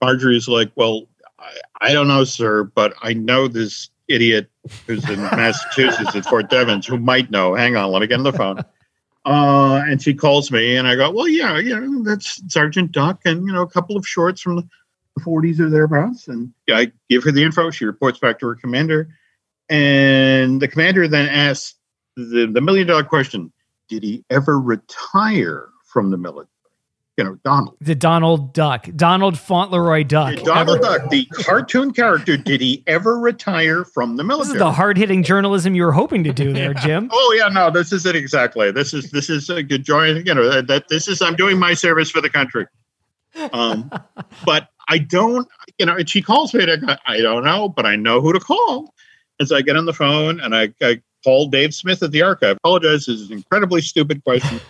[0.00, 1.06] Marjorie's like, well,
[1.38, 4.50] I, I don't know, sir, but I know this idiot
[4.86, 7.54] who's in Massachusetts at Fort Devens who might know.
[7.54, 8.64] Hang on, let me get on the phone.
[9.26, 13.46] Uh, and she calls me, and I go, well, yeah, know, that's Sergeant Duck, and
[13.46, 14.68] you know, a couple of shorts from the
[15.20, 16.28] 40s or thereabouts.
[16.28, 17.70] And yeah, I give her the info.
[17.70, 19.08] She reports back to her commander.
[19.68, 21.76] And the commander then asks
[22.16, 23.52] the, the million dollar question
[23.88, 26.49] Did he ever retire from the military?
[27.16, 27.76] You know, Donald.
[27.80, 30.36] The Donald Duck, Donald Fauntleroy Duck.
[30.36, 30.98] The Donald ever.
[30.98, 34.54] Duck, the cartoon character, did he ever retire from the military?
[34.54, 37.10] This is the hard hitting journalism you were hoping to do there, Jim.
[37.12, 38.70] oh yeah, no, this is it exactly.
[38.70, 40.14] This is this is a good joy.
[40.14, 42.66] You know that, that this is I'm doing my service for the country.
[43.52, 43.90] Um,
[44.44, 45.46] but I don't,
[45.78, 48.32] you know, and she calls me and I, I don't know, but I know who
[48.32, 48.94] to call.
[49.38, 52.22] And so I get on the phone and I, I call Dave Smith at the
[52.22, 52.56] archive.
[52.56, 53.06] I apologize.
[53.06, 54.60] This is an incredibly stupid question.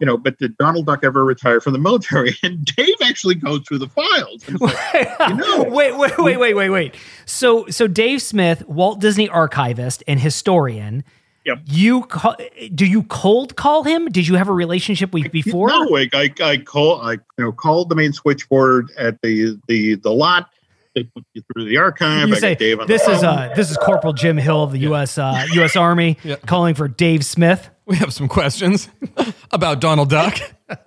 [0.00, 2.34] You know, but did Donald Duck ever retire from the military?
[2.42, 4.48] And Dave actually goes through the files.
[4.60, 6.94] Like, you know, wait, wait, wait, wait, wait, wait.
[7.24, 11.02] So, so Dave Smith, Walt Disney archivist and historian.
[11.46, 11.60] Yep.
[11.66, 12.36] You call,
[12.74, 14.06] do you cold call him?
[14.08, 15.68] Did you have a relationship with before?
[15.68, 19.94] No, like I, I call, I you know, called the main switchboard at the the
[19.94, 20.50] the lot.
[20.96, 22.26] They put you through the archive.
[22.28, 24.62] You I say got Dave on the this is uh this is Corporal Jim Hill
[24.62, 25.18] of the U.S.
[25.18, 25.76] Uh, U.S.
[25.76, 27.68] Army calling for Dave Smith.
[27.84, 28.88] We have some questions
[29.52, 30.38] about Donald Duck.
[30.68, 30.78] And-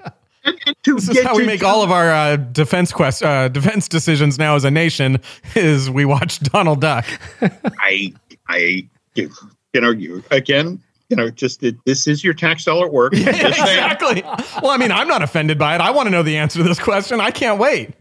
[0.65, 3.87] and This is how we to- make all of our uh, defense quest uh, defense
[3.87, 5.19] decisions now as a nation.
[5.53, 7.05] Is we watch Donald Duck.
[7.79, 8.11] I,
[8.47, 9.29] I, you
[9.75, 13.13] know, you again, you know, just that this is your tax dollar at work.
[13.13, 13.49] Just saying.
[13.49, 14.23] exactly.
[14.63, 15.81] Well, I mean, I'm not offended by it.
[15.81, 17.19] I want to know the answer to this question.
[17.21, 17.91] I can't wait.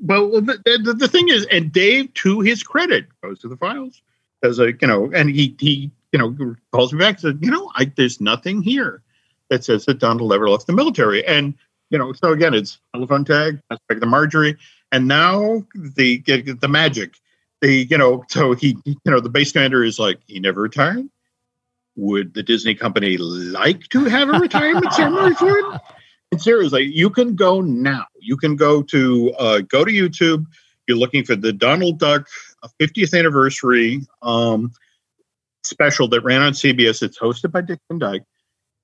[0.00, 4.00] Well, the, the, the thing is, and Dave, to his credit, goes to the files
[4.42, 7.50] as a, you know, and he, he, you know, calls me back and said, you
[7.50, 9.02] know, I, there's nothing here
[9.50, 11.26] that says that Donald ever left the military.
[11.26, 11.54] And,
[11.90, 14.56] you know, so again, it's telephone tag, like the Marjorie.
[14.92, 17.16] And now the, the magic,
[17.60, 21.08] the, you know, so he, you know, the base commander is like, he never retired.
[21.96, 25.80] Would the Disney company like to have a retirement ceremony for him?
[26.30, 28.06] And seriously, you can go now.
[28.20, 30.44] You can go to uh, go to YouTube.
[30.86, 32.28] You're looking for the Donald Duck
[32.62, 34.72] uh, 50th anniversary um,
[35.64, 37.02] special that ran on CBS.
[37.02, 38.22] It's hosted by Dick Van Dyke.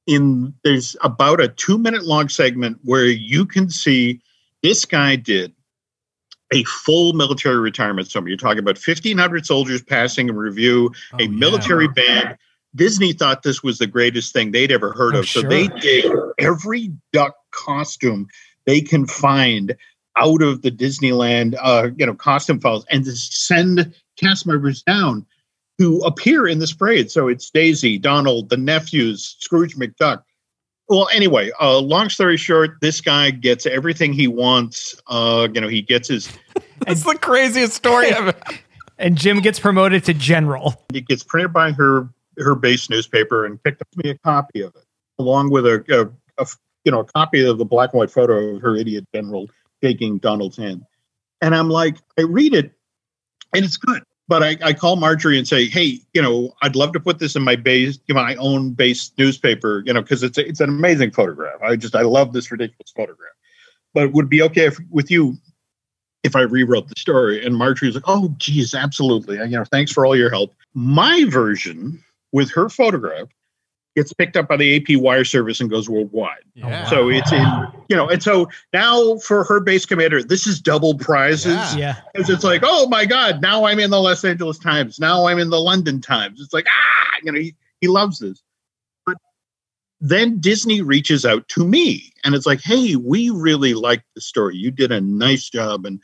[0.06, 4.20] In there's about a two minute long segment where you can see
[4.62, 5.52] this guy did
[6.52, 8.32] a full military retirement ceremony.
[8.32, 12.36] You're talking about 1,500 soldiers passing a review, Oh, a military band.
[12.74, 15.28] Disney thought this was the greatest thing they'd ever heard Oh, of.
[15.28, 15.50] So sure.
[15.50, 18.26] they did every duck costume
[18.66, 19.76] they can find
[20.16, 25.26] out of the Disneyland, uh, you know, costume files, and to send cast members down
[25.80, 27.10] to appear in this parade.
[27.10, 30.22] So it's Daisy, Donald, the nephews, Scrooge McDuck.
[30.88, 34.94] Well, anyway, uh, long story short, this guy gets everything he wants.
[35.08, 36.28] Uh, you know, he gets his
[36.86, 38.34] That's the craziest story ever.
[38.98, 40.84] And Jim gets promoted to general.
[40.92, 44.74] it gets printed by her her base newspaper and picked up me a copy of
[44.74, 44.84] it
[45.18, 46.46] along with a, a, a
[46.84, 49.48] you know a copy of the black and white photo of her idiot general
[49.82, 50.82] shaking donald's hand
[51.40, 52.72] and i'm like i read it
[53.54, 56.92] and it's good but I, I call marjorie and say hey you know i'd love
[56.92, 60.46] to put this in my base my own base newspaper you know because it's a,
[60.46, 63.34] it's an amazing photograph i just i love this ridiculous photograph
[63.94, 65.38] but would be okay if, with you
[66.24, 67.44] if I rewrote the story.
[67.44, 69.36] And Marjorie's like, oh, geez, absolutely.
[69.36, 70.54] You know, thanks for all your help.
[70.74, 72.02] My version
[72.34, 73.28] with her photograph
[73.94, 76.42] gets picked up by the AP wire service and goes worldwide.
[76.54, 76.84] Yeah.
[76.86, 77.46] So it's in,
[77.88, 81.54] you know, and so now for her base commander, this is double prizes.
[81.54, 81.76] Yeah.
[81.76, 81.96] Yeah.
[82.12, 84.98] Because it's like, oh my God, now I'm in the Los Angeles Times.
[84.98, 86.40] Now I'm in the London Times.
[86.40, 88.42] It's like, ah, you know, he, he loves this.
[89.06, 89.16] But
[90.00, 94.56] then Disney reaches out to me and it's like, hey, we really like the story.
[94.56, 95.86] You did a nice job.
[95.86, 96.00] And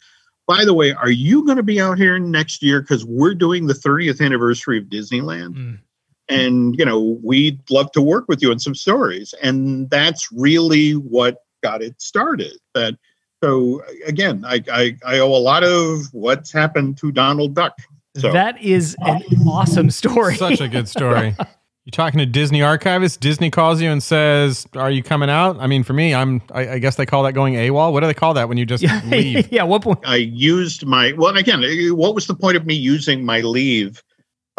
[0.46, 2.82] by the way, are you going to be out here next year?
[2.82, 5.54] Because we're doing the 30th anniversary of Disneyland.
[5.56, 5.78] Mm.
[6.30, 9.34] And, you know, we'd love to work with you on some stories.
[9.42, 12.56] And that's really what got it started.
[12.74, 12.96] That
[13.42, 17.76] so again, I, I, I owe a lot of what's happened to Donald Duck.
[18.16, 20.36] So That is an awesome story.
[20.36, 21.34] Such a good story.
[21.86, 23.20] You're talking to Disney archivist.
[23.20, 26.42] Disney calls you and says, "Are you coming out?" I mean, for me, I'm.
[26.52, 27.92] I, I guess they call that going AWOL.
[27.92, 29.50] What do they call that when you just leave?
[29.50, 29.62] yeah.
[29.62, 29.98] What point?
[30.04, 31.62] I used my well again.
[31.96, 34.02] What was the point of me using my leave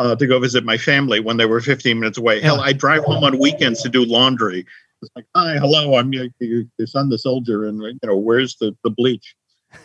[0.02, 2.42] uh, to go visit my family when they were 15 minutes away?
[2.42, 4.66] Hell, I drive home on weekends to do laundry.
[5.02, 8.56] It's like, hi, hello, I'm your, your, your son, the soldier, and you know, where's
[8.58, 9.36] the the bleach?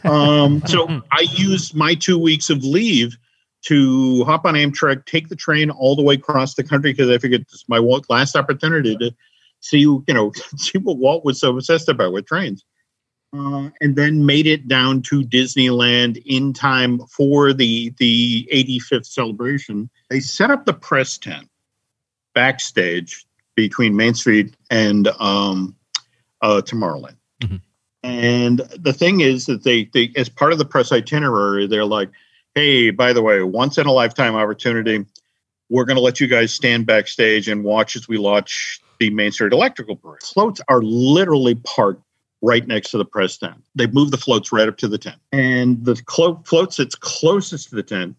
[0.05, 3.17] Um, so I used my two weeks of leave
[3.63, 7.19] to hop on Amtrak, take the train all the way across the country because I
[7.19, 9.11] figured this is my last opportunity to
[9.61, 12.65] see, you know, see what Walt was so obsessed about with trains
[13.37, 19.91] uh, and then made it down to Disneyland in time for the the 85th celebration.
[20.11, 21.49] They set up the press tent
[22.35, 25.75] backstage between Main Street and um,
[26.43, 27.17] uh, Tomorrowland.
[27.43, 27.61] Mhm.
[28.03, 32.11] And the thing is that they, they, as part of the press itinerary, they're like,
[32.55, 35.05] "Hey, by the way, once in a lifetime opportunity,
[35.69, 39.33] we're going to let you guys stand backstage and watch as we launch the Main
[39.33, 42.06] Street Electrical Parade." Floats are literally parked
[42.47, 43.57] right next to the press tent.
[43.75, 45.21] They move the floats right up to the tent.
[45.33, 48.17] And the clo- floats that's closest to the tent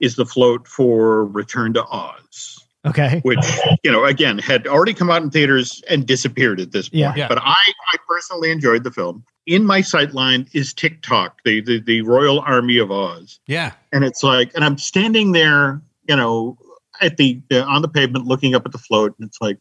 [0.00, 2.60] is the float for Return to Oz.
[2.86, 3.20] Okay.
[3.24, 3.38] which
[3.82, 7.00] you know again had already come out in theaters and disappeared at this point.
[7.00, 7.14] Yeah.
[7.16, 7.28] Yeah.
[7.28, 9.24] But I, I personally enjoyed the film.
[9.46, 13.72] In my sightline is Tik-Tok, the, the the Royal Army of Oz, Yeah.
[13.92, 16.58] and it's like, and I'm standing there, you know,
[17.00, 19.56] at the uh, on the pavement, looking up at the float, and it's like,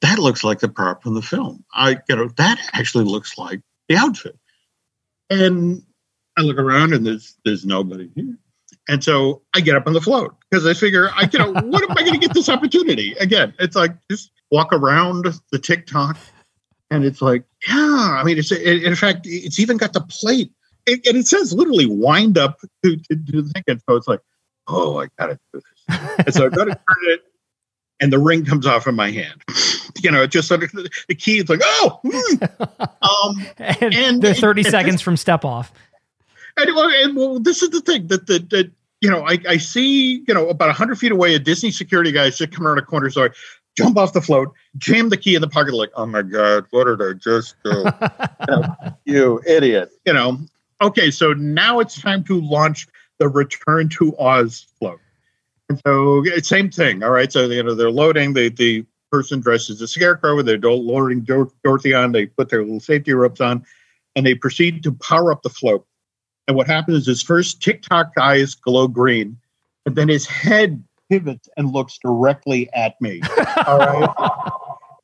[0.00, 1.64] that looks like the prop from the film.
[1.74, 4.38] I, you know, that actually looks like the outfit.
[5.30, 5.82] And
[6.36, 8.38] I look around, and there's there's nobody here.
[8.88, 11.82] And so I get up on the float because I figure, I you know, what
[11.82, 13.14] am I to get this opportunity?
[13.20, 16.16] Again, it's like just walk around the Tik-Tok,
[16.90, 18.16] and it's like, yeah.
[18.18, 20.52] I mean, it's it, in fact, it's even got the plate,
[20.86, 23.64] it, and it says literally wind up to, to do the thing.
[23.66, 24.20] And so it's like,
[24.68, 25.98] oh, I got to do this.
[26.24, 27.22] and so I gotta turn it,
[28.00, 29.42] and the ring comes off in my hand.
[30.00, 30.70] You know, it just sort of
[31.08, 32.44] the key is like, oh, hmm.
[33.02, 35.72] um, And, And- they're 30 and- seconds from step off.
[36.56, 40.24] And, well, and well, this is the thing that that you know, I, I see
[40.26, 43.10] you know about hundred feet away a Disney security guy just come around a corner,
[43.10, 43.28] so I
[43.76, 46.84] jump off the float, jam the key in the pocket, like, oh my god, what
[46.84, 47.70] did I just do?
[48.40, 49.90] you, know, you idiot!
[50.04, 50.38] You know.
[50.80, 52.86] Okay, so now it's time to launch
[53.18, 55.00] the Return to Oz float.
[55.68, 57.02] And so same thing.
[57.02, 60.40] All right, so you know they're loading the the person dressed as a scarecrow.
[60.42, 62.12] They're loading Dor- Dorothy on.
[62.12, 63.64] They put their little safety ropes on,
[64.16, 65.86] and they proceed to power up the float.
[66.46, 69.36] And what happens is his first Tik-Tok eyes glow green,
[69.84, 73.20] and then his head pivots and looks directly at me.
[73.66, 74.42] All right.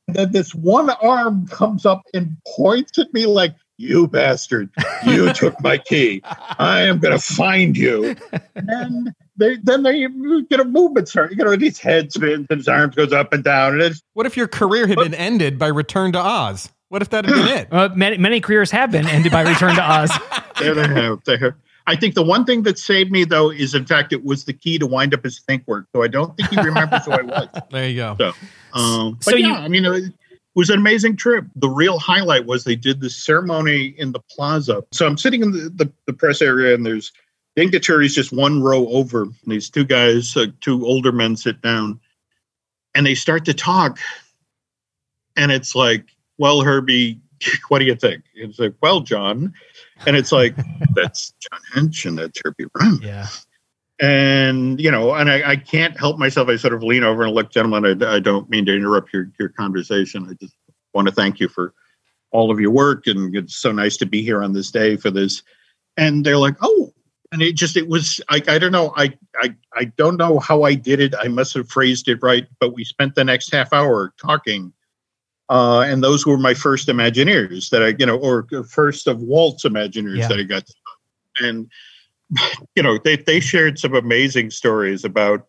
[0.06, 4.68] And then this one arm comes up and points at me like, "You bastard!
[5.06, 6.20] You took my key.
[6.58, 8.14] I am going to find you."
[8.54, 10.06] And then they then they
[10.50, 11.32] get a movement start.
[11.32, 14.02] You know, and his head spins and his arms goes up and down, and it's
[14.14, 16.68] What if your career had been ended by Return to Oz?
[16.88, 17.68] What if that had been it?
[17.72, 20.10] Uh, many, many careers have been ended by Return to Oz.
[20.60, 21.18] there they have.
[21.24, 21.56] There.
[21.86, 24.52] I think the one thing that saved me though is in fact it was the
[24.52, 25.86] key to wind up his think work.
[25.94, 27.48] So I don't think he remembers who I was.
[27.70, 28.16] There you go.
[28.18, 28.32] So,
[28.78, 30.12] um, but So yeah, you- I mean, it
[30.54, 31.44] was an amazing trip.
[31.56, 34.82] The real highlight was they did the ceremony in the plaza.
[34.92, 37.10] So I'm sitting in the, the, the press area, and there's
[37.56, 39.22] dignitaries just one row over.
[39.22, 42.00] And these two guys, uh, two older men, sit down,
[42.94, 43.98] and they start to talk.
[45.36, 46.06] And it's like,
[46.38, 47.20] well, Herbie,
[47.68, 48.24] what do you think?
[48.34, 49.52] It's like, well, John.
[50.06, 50.54] And it's like,
[50.94, 53.26] that's John Hench and that's Herbie Brown Yeah.
[54.00, 57.32] and you know and I, I can't help myself i sort of lean over and
[57.34, 60.54] look gentlemen I, I don't mean to interrupt your, your conversation i just
[60.94, 61.74] want to thank you for
[62.32, 65.10] all of your work and it's so nice to be here on this day for
[65.12, 65.42] this
[65.96, 66.92] and they're like oh
[67.34, 70.62] and it just it was i, I don't know I, I i don't know how
[70.62, 73.72] i did it i must have phrased it right but we spent the next half
[73.72, 74.72] hour talking
[75.50, 79.64] uh, and those were my first Imagineers that I, you know, or first of Walt's
[79.64, 80.28] Imagineers Yeah.
[80.28, 80.64] that I got.
[80.66, 80.74] to.
[81.46, 81.70] And
[82.74, 85.46] you know, they they shared some amazing stories about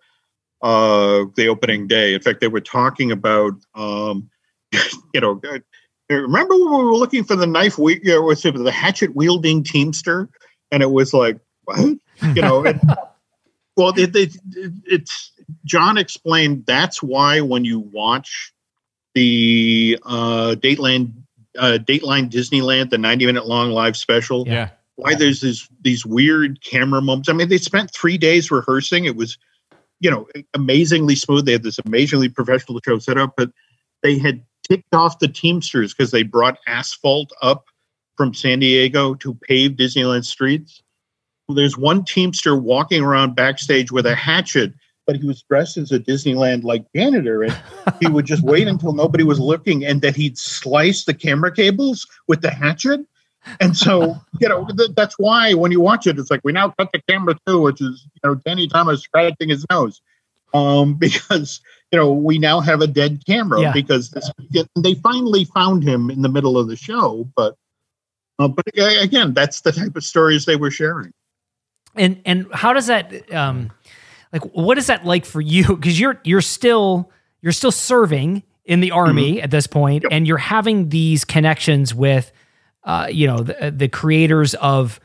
[0.61, 2.13] uh, the opening day.
[2.13, 4.29] In fact, they were talking about, um,
[5.13, 5.59] you know, uh,
[6.09, 7.77] remember when we were looking for the knife?
[7.77, 10.29] We, you know, was it the hatchet wielding teamster,
[10.71, 11.97] and it was like, what?
[12.35, 12.77] You know, it,
[13.77, 14.37] well, it, it,
[14.85, 15.31] it's
[15.65, 18.53] John explained that's why when you watch
[19.13, 21.13] the uh, Dateline
[21.57, 24.69] uh, Dateline Disneyland, the 90 minute long live special, Yeah.
[24.95, 27.29] why there's this these weird camera moments.
[27.29, 29.05] I mean, they spent three days rehearsing.
[29.05, 29.37] It was,
[29.99, 31.45] you know, amazingly smooth.
[31.45, 33.51] They had this amazingly professional show set up, but
[34.03, 37.65] they had ticked off the Teamsters because they brought asphalt up
[38.17, 40.81] from San Diego to pave Disneyland streets.
[41.49, 44.73] There's one Teamster walking around backstage with a hatchet,
[45.05, 47.55] but he was dressed as a Disneyland like janitor, and
[47.99, 52.07] he would just wait until nobody was looking, and then he'd slice the camera cables
[52.27, 53.01] with the hatchet.
[53.59, 56.73] And so, you know, th- that's why when you watch it, it's like we now
[56.79, 60.01] cut the camera too, which is you know Danny Thomas scratching his nose,
[60.55, 63.71] um, because you know we now have a dead camera Yeah.
[63.71, 64.31] because this,
[64.75, 67.55] they finally found him in the middle of the show, but
[68.39, 71.13] uh, but again, that's the type of stories they were sharing.
[71.95, 73.71] And and how does that um
[74.33, 75.63] like what is that like for you?
[75.75, 80.11] Because you're you're still you're still serving in the army at this point, Yep.
[80.11, 82.31] and you're having these connections with
[82.83, 84.99] uh you know the, the creators of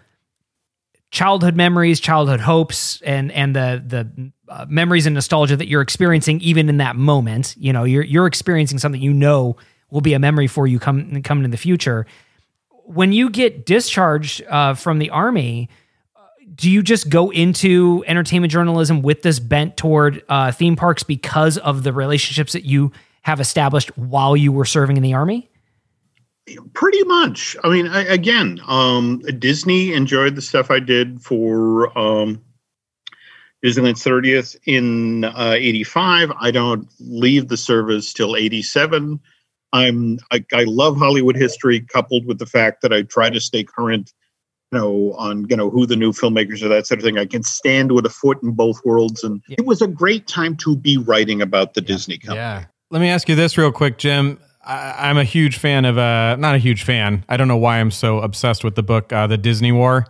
[1.11, 6.41] childhood memories childhood hopes and and the the uh, memories and nostalgia that you're experiencing
[6.41, 7.55] even in that moment.
[7.59, 9.57] You know you're you're experiencing something you know
[9.91, 12.07] will be a memory for you come coming in the future.
[12.85, 15.69] When you get discharged uh, from the army
[16.55, 21.59] do you just go into entertainment journalism with this bent toward uh, theme parks because
[21.59, 25.51] of the relationships that you have established while you were serving in the army?
[26.73, 27.57] Pretty much.
[27.63, 32.43] I mean, I, again, um, Disney enjoyed the stuff I did for, um,
[33.65, 36.33] Disneyland's 30th in uh, 85.
[36.41, 39.21] I don't leave the service till 87.
[39.73, 43.63] I'm I, I love Hollywood history, coupled with the fact that I try to stay
[43.63, 44.13] current,
[44.73, 47.19] know, on you know who the new filmmakers are, that sort of thing.
[47.19, 49.57] I can stand with a foot in both worlds, and Yeah.
[49.59, 52.37] it was a great time to be writing about the Disney company.
[52.39, 52.65] Yeah.
[52.91, 54.39] Let me ask you this real quick, Jim.
[54.65, 57.25] I, I'm a huge fan of, uh, not a huge fan.
[57.29, 60.07] I don't know why I'm so obsessed with the book, uh, The Disney War,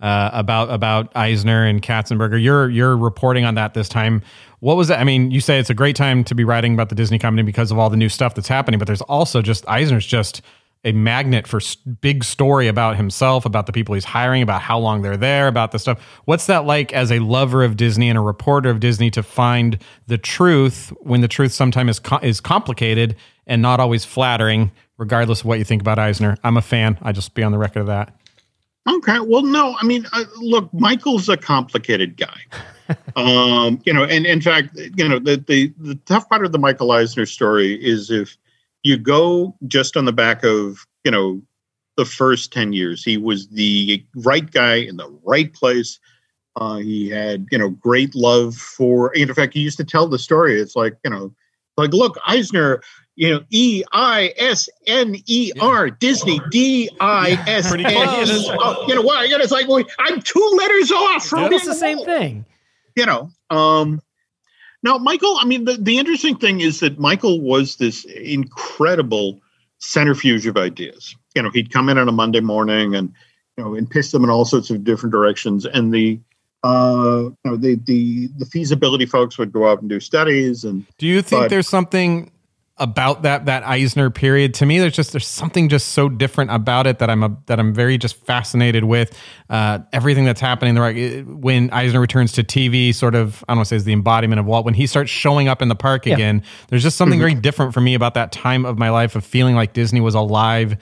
[0.00, 2.40] uh, about about Eisner and Katzenberger.
[2.42, 4.22] You're you're reporting on that this time.
[4.60, 4.98] What was that?
[4.98, 7.42] I mean, you say it's a great time to be writing about the Disney company
[7.42, 10.42] because of all the new stuff that's happening, but there's also just Eisner's just
[10.84, 11.60] a magnet for
[12.00, 15.72] big story about himself, about the people he's hiring, about how long they're there, about
[15.72, 16.00] the stuff.
[16.26, 19.78] What's that like as a lover of Disney and a reporter of Disney to find
[20.06, 23.16] the truth when the truth sometimes is co- is complicated
[23.46, 26.36] and not always flattering, regardless of what you think about Eisner?
[26.44, 26.98] I'm a fan.
[27.02, 28.14] I just be on the record of that.
[28.86, 29.18] Okay.
[29.20, 32.40] Well, no, I mean, uh, look, Michael's a complicated guy.
[33.16, 36.58] um, you know, and in fact, you know, the, the the tough part of the
[36.58, 38.36] Michael Eisner story is if
[38.84, 41.42] you go just on the back of, you know,
[41.96, 45.98] the first 10 years, he was the right guy in the right place.
[46.56, 50.18] Uh, he had, you know, great love for, in fact, he used to tell the
[50.18, 50.60] story.
[50.60, 51.34] It's like, you know,
[51.76, 52.80] like, look, Eisner,
[53.16, 57.70] you know, E I S N E R, Disney, D I S N.
[57.70, 58.48] Pretty close.
[58.60, 59.28] Oh, You know what?
[59.28, 62.44] It's like, well, I'm two letters off from It's the same thing.
[62.96, 64.00] you know um
[64.84, 69.40] now michael i mean the, the interesting thing is that michael was this incredible
[69.84, 71.14] centrifuge of ideas.
[71.34, 73.12] You know he'd come in on a monday morning and
[73.56, 75.66] you know and pitch them in all sorts of different directions.
[75.66, 76.20] And the
[76.62, 80.86] uh you know the the the feasibility folks would go out and do studies and
[80.98, 82.30] Do you think But- there's something
[82.76, 84.54] about that that Eisner period?
[84.54, 87.60] To me, there's just there's something just so different about it that I'm a, that
[87.60, 89.16] I'm very just fascinated with
[89.48, 90.74] uh, everything that's happening.
[90.74, 93.84] The right when Eisner returns to TV, sort of I don't want to say is
[93.84, 94.64] the embodiment of Walt.
[94.64, 96.14] When he starts showing up in the park Yeah.
[96.14, 99.24] again, there's just something very different for me about that time of my life of
[99.24, 100.76] feeling like Disney was alive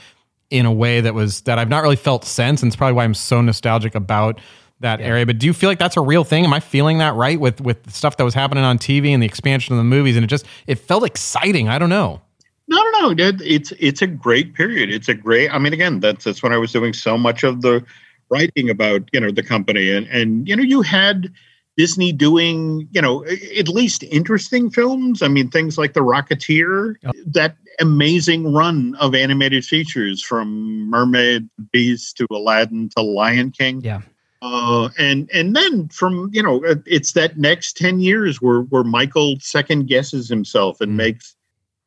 [0.51, 3.05] in a way that was that I've not really felt since, and it's probably why
[3.05, 4.41] I'm so nostalgic about
[4.83, 5.27] that area.
[5.27, 6.45] But do you feel like that's a real thing?
[6.45, 9.23] Am I feeling that right with with the stuff that was happening on TV and
[9.23, 10.17] the expansion of the movies?
[10.17, 11.69] And it just it felt exciting.
[11.69, 12.21] I don't know.
[12.69, 15.99] no no no it, it's it's a great period it's a great i mean again
[16.01, 17.85] that's that's when i was doing so much of the
[18.31, 21.31] writing about you know the company and and you know you had
[21.77, 23.25] disney doing you know
[23.59, 26.95] at least interesting films i mean things like the rocketeer
[27.27, 34.01] that amazing run of animated features from mermaid beast to aladdin to lion king Yeah.
[34.43, 39.37] Uh, and and then from you know it's that next 10 years where where michael
[39.41, 40.97] second guesses himself and Mm.
[40.97, 41.37] makes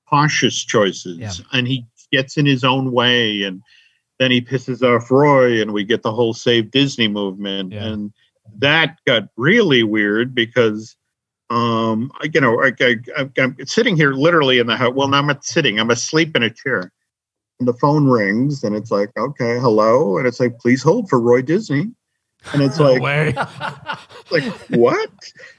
[0.09, 1.31] cautious choices Yeah.
[1.51, 3.61] and he gets in his own way and
[4.19, 7.87] then he pisses off roy and we get the whole save disney movement Yeah.
[7.87, 8.13] and
[8.57, 10.95] that got really weird because
[11.49, 15.07] um I, you know I, I, I, i'm sitting here literally in the house well
[15.09, 16.91] now i'm not sitting i'm asleep in a chair
[17.59, 21.19] and the phone rings and it's like okay hello and it's like please hold for
[21.19, 21.91] roy disney
[22.53, 23.33] and it's like way.
[24.31, 25.09] like what?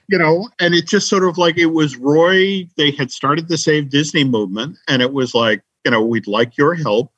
[0.09, 3.59] You know and it just sort of like it was roy they had started the
[3.59, 7.13] save disney movement and it was like you know we'd like your help.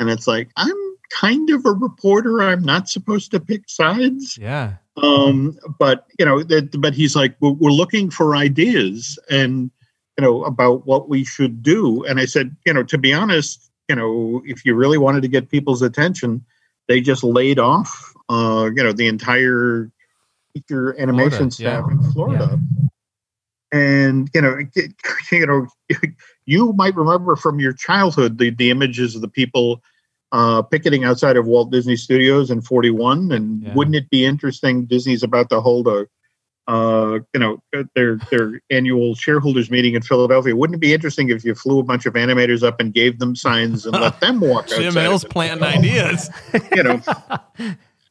[0.00, 0.76] And it's like i'm
[1.20, 2.42] kind of a reporter.
[2.42, 4.36] I'm not supposed to pick sides.
[4.38, 4.74] Yeah.
[5.02, 9.70] um but you know that but he's like we're, we're looking for ideas and
[10.18, 12.04] you know about what we should do.
[12.04, 15.28] And i said you know to be honest you know if you really wanted to
[15.28, 16.44] get people's attention
[16.88, 19.90] they just laid off uh you know the entire
[20.52, 21.80] feature animation Florida, yeah.
[21.80, 22.60] staff in florida
[23.72, 24.94] and you know it-
[25.32, 25.66] you know
[26.46, 29.82] you might remember from your childhood the, the images of the people
[30.32, 33.32] uh, picketing outside of Walt Disney Studios in 41.
[33.32, 33.72] And Yeah.
[33.74, 34.84] wouldn't it be interesting?
[34.84, 36.06] Disney's about to hold a,
[36.70, 37.62] uh, you know,
[37.94, 40.54] their their annual shareholders meeting in Philadelphia.
[40.54, 43.34] Wouldn't it be interesting if you flew a bunch of animators up and gave them
[43.34, 44.68] signs and let them walk?
[44.68, 45.30] Jim it?
[45.30, 46.28] planting ideas.
[46.72, 47.00] you know.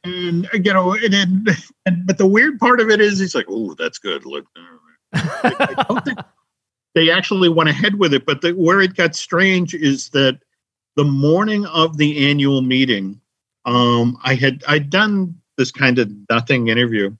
[0.04, 1.46] And you know, and, then
[1.86, 4.46] and but the weird part of it is, he's like, "Oh, that's good." Look,
[5.12, 6.18] I don't think
[6.94, 8.24] they actually went ahead with it.
[8.26, 10.40] But the, where it got strange is that
[10.96, 13.20] the morning of the annual meeting,
[13.64, 17.16] um, I had I'd done this kind of nothing interview,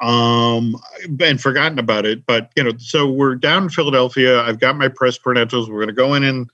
[0.00, 0.76] um,
[1.20, 2.26] and forgotten about it.
[2.26, 4.42] But you know, so we're down in Philadelphia.
[4.42, 5.70] I've got my press credentials.
[5.70, 6.50] We're going to go in and.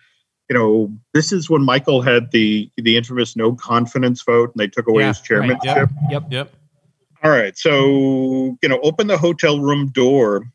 [0.51, 4.67] You know, this is when Michael had the the infamous no confidence vote, and they
[4.67, 5.89] took away Yeah, his right, chairmanship.
[6.11, 6.11] yep.
[6.11, 6.25] Yep.
[6.31, 6.53] Yep.
[7.23, 7.57] All right.
[7.57, 10.51] So, you know, open the hotel room door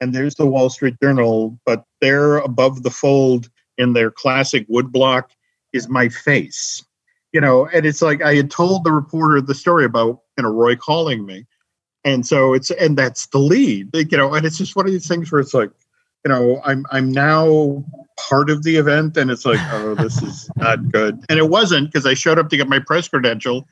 [0.00, 5.24] and there's the Wall Street Journal, but there above the fold in their classic woodblock
[5.72, 6.84] is my face.
[7.32, 10.50] You know, and it's like I had told the reporter the story about, you know,
[10.50, 11.46] Roy calling me.
[12.04, 14.32] and so it's and that's the lead, you know.
[14.34, 15.70] And it's just one of these things where it's like,
[16.26, 17.84] you know, I'm I'm now
[18.28, 21.24] part of the event, and it's like, oh, this is not good.
[21.28, 23.68] And it wasn't because I showed up to get my press credential.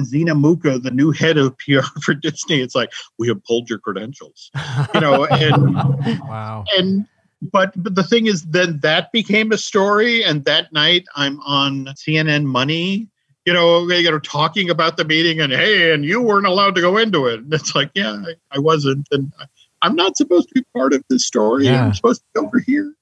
[0.00, 2.90] Zenia Mucha, the new head of PR for Disney, it's like
[3.20, 4.50] we have pulled your credentials,
[4.92, 5.76] you know, and
[6.28, 6.64] Wow.
[6.76, 7.06] and
[7.40, 11.86] but but the thing is then that became a story and that night i'm on
[11.86, 13.08] cnn money
[13.44, 16.80] you know you know talking about the meeting and hey and you weren't allowed to
[16.80, 19.46] go into it and it's like yeah i, I wasn't and I-
[19.82, 21.84] i'm not supposed to be part of this story Yeah.
[21.84, 22.92] i'm supposed to be over here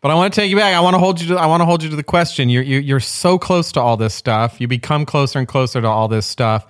[0.00, 0.74] But I want to take you back.
[0.74, 1.36] I want to hold you to.
[1.36, 2.48] I want to hold you to the question.
[2.48, 4.60] You're you're, you're so close to all this stuff.
[4.60, 6.66] You become closer and closer to all this stuff.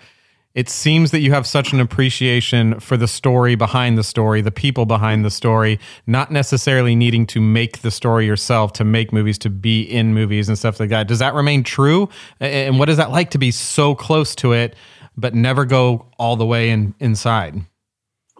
[0.54, 4.50] It seems that you have such an appreciation for the story behind the story, the
[4.50, 9.38] people behind the story, not necessarily needing to make the story yourself to make movies,
[9.38, 11.08] to be in movies and stuff like that.
[11.08, 12.10] Does that remain true?
[12.38, 14.76] And what is that like to be so close to it,
[15.16, 17.62] but never go all the way in, inside?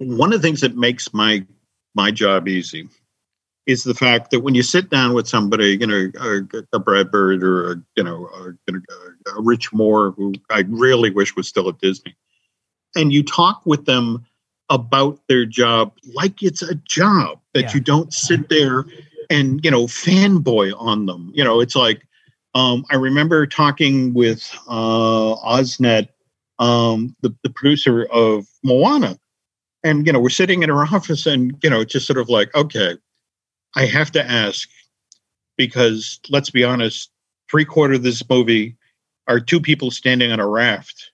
[0.07, 1.45] One of the things that makes my
[1.95, 2.89] my job easy
[3.67, 6.43] is the fact that when you sit down with somebody, you know, a,
[6.73, 11.11] a Brad Bird or a, you know, a, a, a Rich Moore, who I really
[11.11, 12.17] wish was still at Disney,
[12.97, 14.25] and you talk with them
[14.71, 17.75] about their job like it's a job that Yeah.
[17.75, 18.85] you don't sit there
[19.31, 21.31] and you know fanboy on them.
[21.35, 22.03] You know, it's like
[22.55, 26.09] um, I remember talking with uh, Osnat,
[26.59, 29.19] um, the, the producer of Moana,
[29.85, 32.55] and you know we're sitting in her office and you know just sort of like
[32.55, 32.97] okay
[33.77, 34.69] i have to ask
[35.57, 37.11] because let's be honest
[37.51, 38.77] three quarter of this movie
[39.29, 41.11] are two people standing on a raft.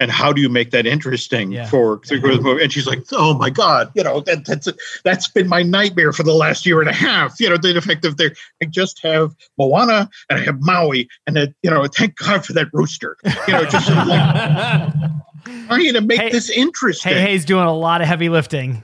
[0.00, 1.66] And how do you make that interesting Yeah.
[1.66, 2.62] for three quarters of the movie?
[2.62, 4.68] And she's like oh my god you know that, that's
[5.02, 7.40] that's been my nightmare for the last year and a half.
[7.40, 8.32] You know the effect of there
[8.62, 12.52] i just have moana and i have maui and it, you know thank god for
[12.52, 13.16] that rooster.
[13.48, 14.92] You know just sort of like
[15.66, 18.82] trying to make Hey- this interesting Hey, Hay's doing a lot of heavy lifting.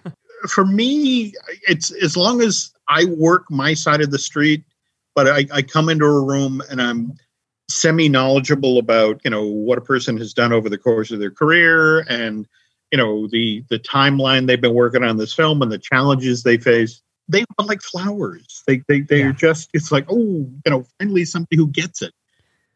[0.48, 1.34] for me,
[1.68, 4.62] it's as long as I work my side of the street,
[5.14, 7.12] but I, I come into a room and I'm
[7.70, 11.30] semi knowledgeable about you know what a person has done over the course of their
[11.30, 12.46] career and
[12.92, 16.58] you know the the timeline they've been working on this film and the challenges they
[16.58, 17.00] face.
[17.26, 18.62] They are like flowers.
[18.66, 19.32] They they they're Yeah.
[19.32, 22.12] just it's like oh you know finally somebody who gets it,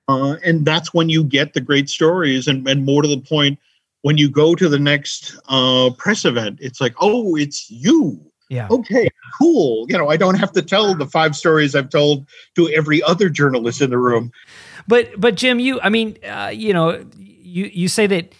[0.09, 3.59] uh, and that's when you get the great stories and and more to the point
[4.09, 8.18] when you go to the next uh, press event, it's like, oh, it's you.
[8.48, 8.66] Yeah.
[8.70, 9.06] Okay,
[9.38, 9.84] cool.
[9.90, 13.28] You know, I don't have to tell the five stories I've told to every other
[13.28, 14.32] journalist in the room.
[14.86, 18.32] But but Jim, you I mean, uh, you know, you you say that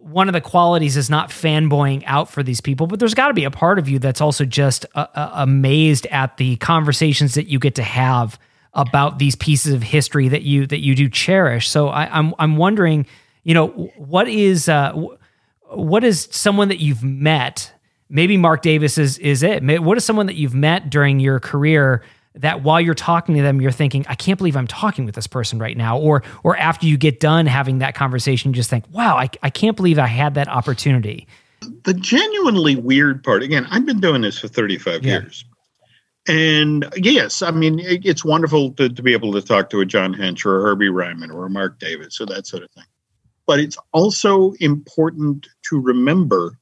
[0.00, 3.34] one of the qualities is not fanboying out for these people, but there's got to
[3.34, 7.46] be a part of you that's also just uh, uh, amazed at the conversations that
[7.46, 8.40] you get to have
[8.74, 11.68] about these pieces of history that you that you do cherish.
[11.68, 13.06] So I, I'm I'm wondering,
[13.42, 14.92] you know, what is uh,
[15.70, 17.72] what is someone that you've met?
[18.08, 19.62] Maybe Marc Davis is is it.
[19.82, 22.02] What is someone that you've met during your career
[22.36, 25.26] that while you're talking to them, you're thinking, I can't believe I'm talking with this
[25.26, 28.84] person right now, or or after you get done having that conversation, you just think,
[28.92, 31.26] Wow, I, I can't believe I had that opportunity.
[31.84, 35.20] The genuinely weird part, again, I've been doing this for 35 Yeah.
[35.20, 35.44] years.
[36.28, 39.86] And yes, I mean, it, it's wonderful to, to be able to talk to a
[39.86, 42.84] John Hench or a Herbie Ryman or a Marc Davis or that sort of thing.
[43.46, 46.58] But it's also important to remember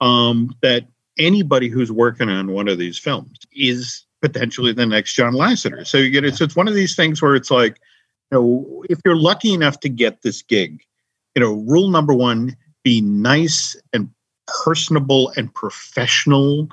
[0.00, 0.86] um, that
[1.18, 5.86] anybody who's working on one of these films is potentially the next John Lasseter.
[5.86, 6.36] So you get it.
[6.36, 7.80] So it's one of these things where it's like,
[8.30, 10.82] you know, if you're lucky enough to get this gig,
[11.34, 14.10] you know, rule number one: be nice and
[14.46, 16.68] personable and professional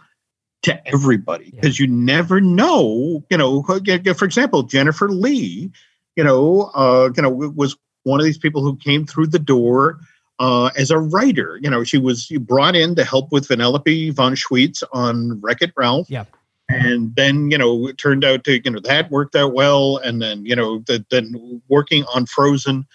[0.64, 3.24] to everybody because you never know.
[3.30, 5.72] You know, for example, Jennifer Lee,
[6.16, 10.00] you know, uh, you know, was one of these people who came through the door
[10.40, 11.60] uh, as a writer.
[11.62, 15.74] You know, she was brought in to help with Vanellope von Schweetz on Wreck It
[15.76, 16.10] Ralph.
[16.10, 16.26] Yeah.
[16.68, 19.98] And then, you know, it turned out to, you know, that worked out well.
[19.98, 22.88] And then, you know, the, then working on Frozen.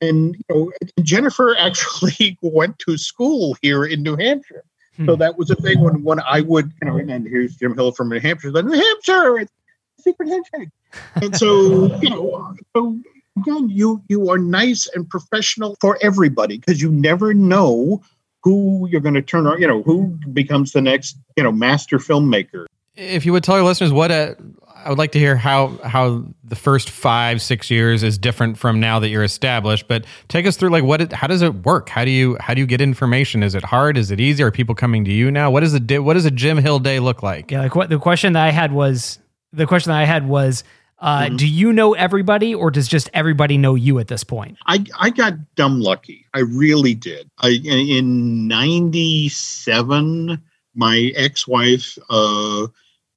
[0.00, 4.64] And, you know, Jennifer actually went to school here in New Hampshire.
[5.06, 7.92] So that was a thing when, when I would, you know, and here's Jim Hill
[7.92, 9.52] from New Hampshire, like, New Hampshire, it's
[9.98, 10.68] a secret handshake.
[11.16, 13.00] And so, you know, so
[13.38, 18.02] again, you you are nice and professional for everybody because you never know
[18.42, 21.98] who you're going to turn on, you know, who becomes the next, you know, master
[21.98, 22.66] filmmaker.
[22.94, 24.36] If you would tell your listeners what a,
[24.84, 28.80] I would like to hear how how the first five six years is different from
[28.80, 29.88] now that you're established.
[29.88, 31.88] But take us through like what it, how does it work?
[31.88, 33.42] How do you how do you get information?
[33.42, 33.96] Is it hard?
[33.96, 34.42] Is it easy?
[34.42, 35.50] Are people coming to you now?
[35.50, 37.50] What is a day, what does a Jim Hill day look like?
[37.50, 39.18] Yeah, like what the question that I had was
[39.52, 40.64] the question that I had was
[41.02, 41.36] Uh, Mm-hmm.
[41.36, 44.56] Do you know everybody, or does just everybody know you at this point?
[44.66, 46.26] I, I got dumb lucky.
[46.32, 47.28] I really did.
[47.40, 50.40] I in '97,
[50.76, 52.68] my ex-wife, uh,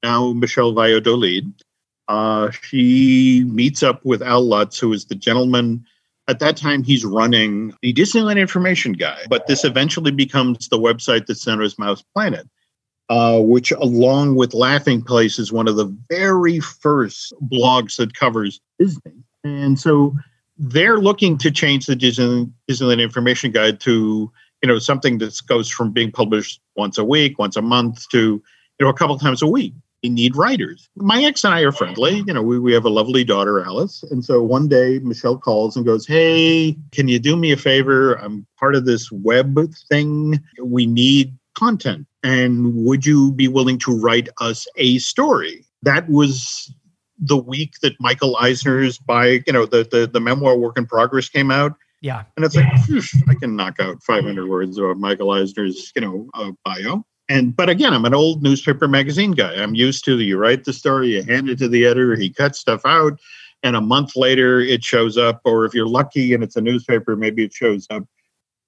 [0.02, 1.52] now Michelle Valladolid,
[2.08, 5.86] uh, she meets up with Al Lutz, who is the gentleman.
[6.28, 11.26] At that time, he's running the Disneyland Information Guide, but this eventually becomes the website
[11.26, 12.48] that as Mouse Planet,
[13.08, 18.60] uh, which, along with Laughing Place, is one of the very first blogs that covers
[18.78, 19.12] Disney.
[19.44, 20.14] And so
[20.58, 24.30] they're looking to change the Disney, Disneyland Information Guide to
[24.62, 28.42] you know something that goes from being published once a week, once a month to
[28.78, 29.74] you know a couple times a week.
[30.02, 30.88] They need writers.
[30.96, 32.22] My ex and I are friendly.
[32.26, 34.02] You know, we, we have a lovely daughter, Alice.
[34.10, 38.14] And so one day Michelle calls and goes, Hey, can you do me a favor?
[38.14, 40.38] I'm part of this web thing.
[40.62, 42.06] We need content.
[42.22, 45.64] And would you be willing to write us a story?
[45.82, 46.72] That was
[47.18, 51.28] the week that Michael Eisner's by, you know, the the, the memoir Work in Progress
[51.28, 51.74] came out.
[52.02, 52.24] Yeah.
[52.36, 52.66] And it's like,
[53.28, 57.04] I can knock out 500 words of Michael Eisner's, you know, uh, bio.
[57.28, 59.54] And but again, I'm an old newspaper magazine guy.
[59.54, 62.60] I'm used to you write the story, you hand it to the editor, he cuts
[62.60, 63.18] stuff out,
[63.62, 65.40] and a month later it shows up.
[65.44, 68.04] Or if you're lucky and it's a newspaper, maybe it shows up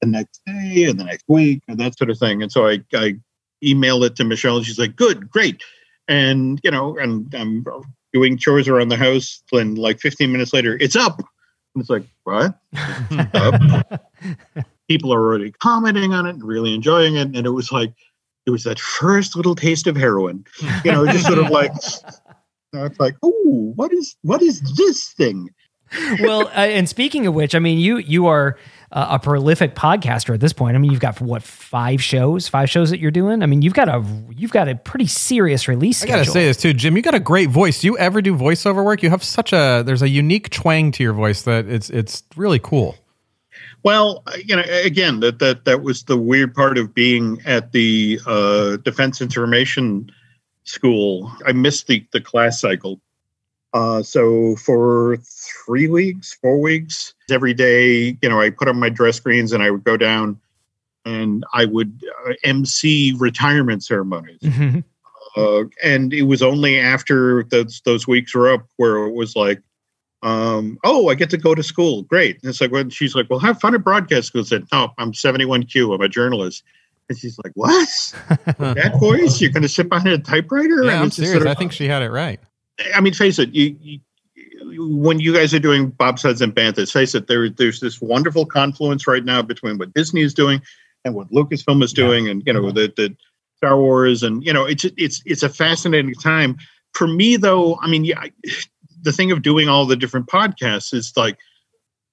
[0.01, 2.42] the next day and the next week and that sort of thing.
[2.42, 3.14] And so I, I
[3.64, 5.62] emailed it to Michelle, and she's like, "Good, great."
[6.07, 7.64] And you know, and I'm
[8.12, 11.20] doing chores around the house, and like 15 minutes later, it's up.
[11.74, 12.59] And it's like, what?
[12.72, 14.11] It's up.
[14.88, 17.28] People are already commenting on it and really enjoying it.
[17.36, 17.92] And it was like,
[18.46, 20.44] it was that first little taste of heroin,
[20.82, 21.70] you know, just sort of like,
[22.72, 25.51] it's like, oh, what is what is this thing?
[26.20, 28.59] well, uh, and speaking of which, I mean, you you are
[28.91, 30.74] uh, a prolific podcaster at this point.
[30.74, 33.43] I mean, you've got what five shows, five shows that you're doing.
[33.43, 36.57] I mean, you've got a you've got a pretty serious release I gotta say this
[36.57, 36.97] too, Jim.
[36.97, 37.80] You got a great voice.
[37.80, 39.03] Do you ever do voiceover work?
[39.03, 42.59] You have such a there's a unique twang to your voice that it's it's really
[42.59, 42.97] cool.
[43.82, 48.20] Well, you know, again, that that that was the weird part of being at the
[48.26, 50.11] uh, Defense Information
[50.64, 51.32] School.
[51.47, 53.01] I missed the the class cycle,
[53.74, 55.18] uh, so for
[55.66, 59.62] three weeks, four weeks, every day, you know, I put on my dress greens and
[59.62, 60.38] I would go down,
[61.04, 64.40] and I would uh, MC retirement ceremonies.
[64.42, 64.84] Mhm.
[65.36, 69.62] Uh, and it was only after those those weeks were up where it was like,
[70.22, 72.02] um, oh, I get to go to school.
[72.02, 72.40] Great.
[72.42, 74.40] And it's like when she's like, well, have fun at broadcast school.
[74.40, 75.94] I said, no, I'm 71Q.
[75.94, 76.64] I'm a journalist.
[77.08, 77.88] And she's like, what?
[78.58, 79.40] that voice?
[79.40, 80.82] You're going to sit behind a typewriter?
[80.82, 81.34] Yeah, And I'm serious.
[81.34, 82.40] sort of- I think she had it right.
[82.94, 84.00] I mean, face it, you, you
[84.78, 89.06] when you guys are doing bobsleds and banthas, face it, there there's this wonderful confluence
[89.06, 90.60] right now between what Disney is doing
[91.04, 93.14] and what Lucasfilm is doing, and you know the the
[93.56, 96.56] Star Wars, and you know it's it's it's a fascinating time
[96.92, 97.36] for me.
[97.36, 98.24] Though, I mean, yeah,
[99.02, 101.38] the thing of doing all the different podcasts is like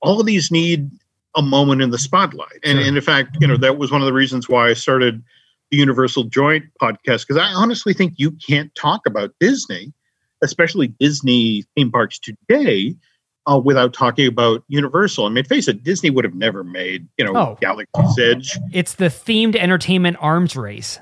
[0.01, 0.89] all of these need
[1.35, 2.87] a moment in the spotlight, and, Sure.
[2.87, 5.21] and in fact, you know that was one of the reasons why I started
[5.71, 9.93] the Universal Joint podcast because I honestly think you can't talk about Disney
[10.45, 12.95] especially Disney theme parks today,
[13.47, 15.25] uh, without talking about Universal.
[15.25, 17.57] I mean, face it, Disney would have never made, you know, Oh.
[17.61, 18.57] Galaxy's Edge.
[18.71, 20.99] It's the themed entertainment arms race.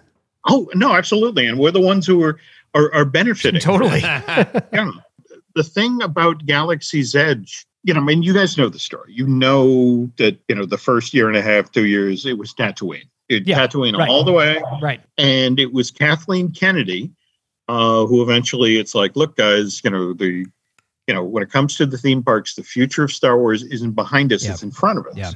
[0.49, 2.37] Oh no, absolutely, and we're the ones who are
[2.73, 3.61] are, are benefiting.
[3.61, 3.99] Totally.
[4.01, 4.91] Yeah.
[5.55, 9.13] The thing about Galaxy's Edge, you know, I mean, you guys know the story.
[9.13, 12.53] You know that you know the first year and a half, two years, it was
[12.55, 13.03] Tatooine.
[13.29, 14.09] It, Yeah, Tatooine right.
[14.09, 14.61] all the way.
[14.81, 14.99] right.
[15.17, 17.11] and it was Kathleen Kennedy
[17.67, 20.45] uh, who eventually it's like, look, guys, you know the,
[21.07, 23.91] you know, when it comes to the theme parks, the future of Star Wars isn't
[23.91, 24.51] behind us; Yeah.
[24.51, 25.17] it's in front of us.
[25.17, 25.31] Yeah.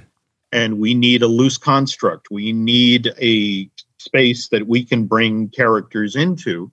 [0.52, 2.32] And we need a loose construct.
[2.32, 6.72] We need a space that we can bring characters into.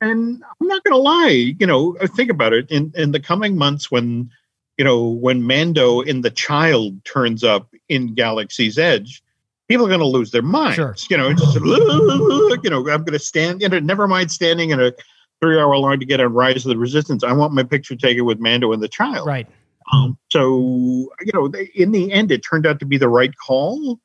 [0.00, 2.70] And I'm not going to lie, you know, think about it.
[2.70, 4.30] In in the coming months, when
[4.76, 9.22] you know when Mando in the Child turns up in Galaxy's Edge,
[9.68, 10.76] people are going to lose their minds.
[10.76, 10.96] Sure.
[11.10, 13.62] You know, just, you know, I'm going to stand.
[13.62, 14.92] You know, never mind standing in a
[15.40, 17.24] three-hour line to get on Rise of the Resistance.
[17.24, 19.26] I want my picture taken with Mando and the Child.
[19.26, 19.46] Right.
[19.92, 23.32] Um, so you know, they, in the end, it turned out to be the right
[23.36, 24.00] call.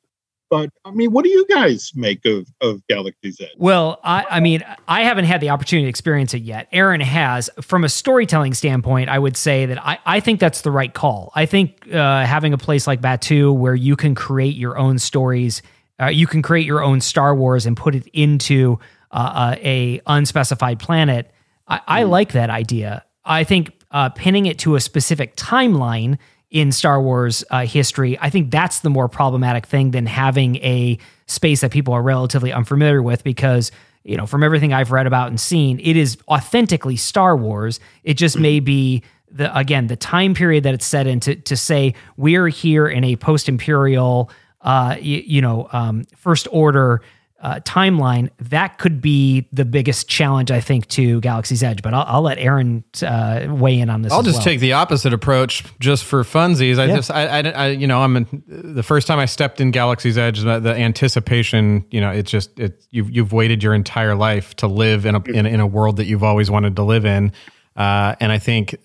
[0.50, 3.50] But I mean, what do you guys make of of Galaxy's Edge?
[3.56, 6.68] Well, I, I mean, I haven't had the opportunity to experience it yet.
[6.72, 7.48] Aaron has.
[7.60, 11.30] From a storytelling standpoint, I would say that I, I think that's the right call.
[11.36, 15.62] I think uh, having a place like Batuu where you can create your own stories,
[16.00, 18.80] uh, you can create your own Star Wars and put it into
[19.12, 21.30] uh, uh, a unspecified planet.
[21.68, 23.04] I, I like that idea.
[23.24, 26.18] I think uh, pinning it to a specific timeline
[26.50, 30.98] in Star Wars uh, history, I think that's the more problematic thing than having a
[31.26, 33.70] space that people are relatively unfamiliar with because,
[34.02, 37.78] you know, from everything I've read about and seen, it is authentically Star Wars.
[38.02, 41.56] It just may be the again the time period that it's set in to to
[41.56, 44.28] say we're here in a post imperial
[44.62, 47.00] uh you, you know um first order
[47.40, 51.82] uh, timeline that could be the biggest challenge I think to Galaxy's Edge.
[51.82, 54.12] But I'll, I'll let Aaron uh, weigh in on this.
[54.12, 54.44] I'll just well.
[54.44, 56.78] take the opposite approach just for funsies.
[56.78, 56.96] I Yeah.
[56.96, 60.18] just, I, I, I- you know, I'm in, the first time I stepped in Galaxy's
[60.18, 64.54] Edge, the, the anticipation, you know, it's just, it, you've, you've waited your entire life
[64.56, 67.32] to live in a, in, in a world that you've always wanted to live in.
[67.76, 68.76] Uh, and I think,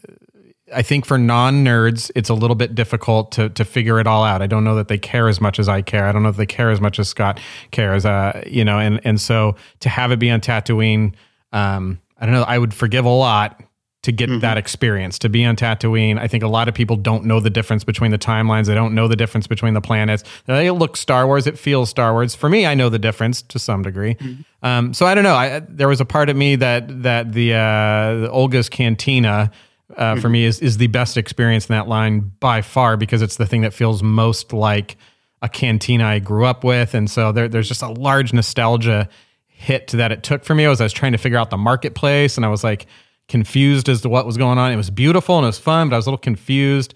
[0.73, 4.23] I think for non nerds, it's a little bit difficult to to figure it all
[4.23, 4.41] out.
[4.41, 6.07] I don't know that they care as much as I care.
[6.07, 7.39] I don't know if they care as much as Scott
[7.71, 8.05] cares.
[8.05, 11.13] Uh, you know, and and so to have it be on Tatooine,
[11.51, 12.43] um, I don't know.
[12.43, 13.61] I would forgive a lot
[14.05, 16.19] to get that experience to be on Tatooine.
[16.19, 18.67] I think a lot of people don't know the difference between the timelines.
[18.67, 20.23] They don't know the difference between the planets.
[20.45, 21.47] They look Star Wars.
[21.47, 22.35] It feels Star Wars.
[22.35, 24.15] For me, I know the difference to some degree.
[24.61, 25.33] Um, so I don't know.
[25.33, 29.51] I, there was a part of me that that the, uh, the Oga's Cantina
[29.95, 33.37] uh, for me is is the best experience in that line by far because it's
[33.37, 34.97] the thing that feels most like
[35.41, 39.07] a cantina I grew up with, and so there, there's just a large nostalgia
[39.47, 42.37] hit that it took for me as I was trying to figure out the marketplace,
[42.37, 42.87] and I was like
[43.27, 44.71] confused as to what was going on.
[44.71, 46.93] It was beautiful and it was fun, but I was a little confused.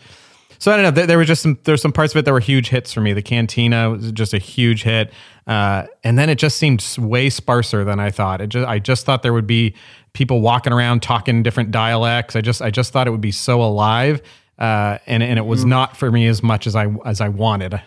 [0.60, 0.92] So I don't know.
[0.92, 3.00] There, there were just some there's some parts of it that were huge hits for
[3.00, 3.14] me.
[3.14, 5.14] The cantina was just a huge hit,
[5.48, 8.42] uh, and then it just seemed way sparser than I thought.
[8.42, 9.74] It just I just thought there would be
[10.14, 12.36] people walking around talking different dialects.
[12.36, 14.22] I just I just thought it would be so alive,
[14.58, 17.82] uh, and and it was not for me as much as I as I wanted.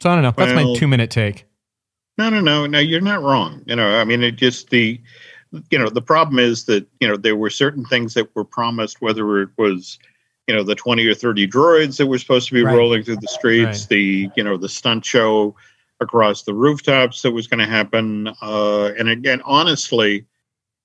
[0.00, 0.32] So I don't know.
[0.36, 1.44] That's my two minute take.
[2.18, 2.78] No, no, no, no.
[2.78, 3.62] You're not wrong.
[3.66, 4.98] You know, I mean, it just the,
[5.70, 9.00] you know, the problem is that you know there were certain things that were promised,
[9.00, 9.98] whether it was,
[10.46, 12.74] you know, the twenty or thirty droids that were supposed to be Right.
[12.76, 13.88] rolling through the streets, Right.
[13.90, 15.54] the you know the stunt show
[16.00, 20.24] across the rooftops that was going to happen, uh, and again, honestly.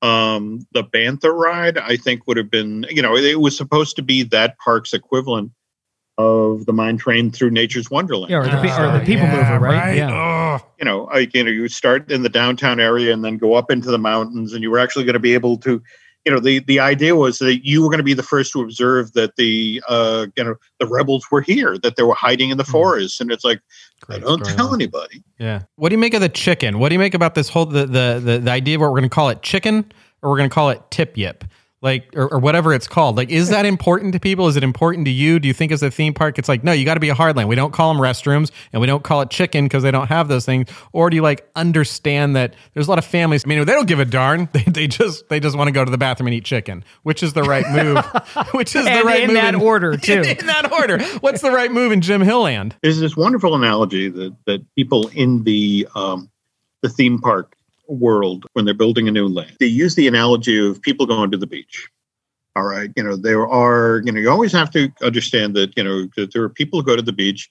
[0.01, 4.01] Um, the Bantha ride, I think, would have been, you know, it was supposed to
[4.01, 5.51] be that park's equivalent
[6.17, 9.51] of the mine train through nature's wonderland Yeah, or the, pe- or the people yeah,
[9.53, 9.95] mover, right?
[9.95, 10.59] Yeah.
[10.61, 10.67] Oh.
[10.77, 13.71] you know, like, you know, you start in the downtown area and then go up
[13.71, 15.81] into the mountains, and you were actually going to be able to,
[16.25, 18.61] you know, the the idea was that you were going to be the first to
[18.61, 22.57] observe that the, uh, you know, the rebels were here, that they were hiding in
[22.57, 23.59] the forest, and it's like,
[24.07, 25.23] I don't tell anybody.
[25.39, 25.63] Yeah.
[25.75, 26.79] What do you make of the chicken?
[26.79, 28.99] What do you make about this whole the the the, the idea of what we're
[28.99, 29.91] going to call it chicken
[30.21, 31.43] or we're going to call it tip yip?
[31.81, 33.17] Like or, or whatever it's called.
[33.17, 34.47] Like is that important to people?
[34.47, 35.39] Is it important to you?
[35.39, 37.15] Do you think as a theme park it's like no, you got to be a
[37.15, 37.47] hardline.
[37.47, 40.27] We don't call them restrooms and we don't call it chicken because they don't have
[40.27, 40.69] those things.
[40.91, 43.87] Or do you like understand that there's a lot of families, I mean, they don't
[43.87, 44.49] give a darn.
[44.61, 47.23] They, they just they just want to go to the bathroom and eat chicken, which
[47.23, 48.03] is the right move.
[48.51, 50.21] which is the right in move that order, too.
[50.21, 51.01] In, that order.
[51.19, 52.75] What's the right move in Jim Hill Land?
[52.83, 56.29] There's this wonderful analogy that that people in the um,
[56.81, 57.55] the theme park
[57.93, 61.37] world when they're building a new land, they use the analogy of people going to
[61.37, 61.89] the beach.
[62.55, 65.83] All right, you know there are you know you always have to understand that you
[65.83, 67.49] know that there are people who go to the beach,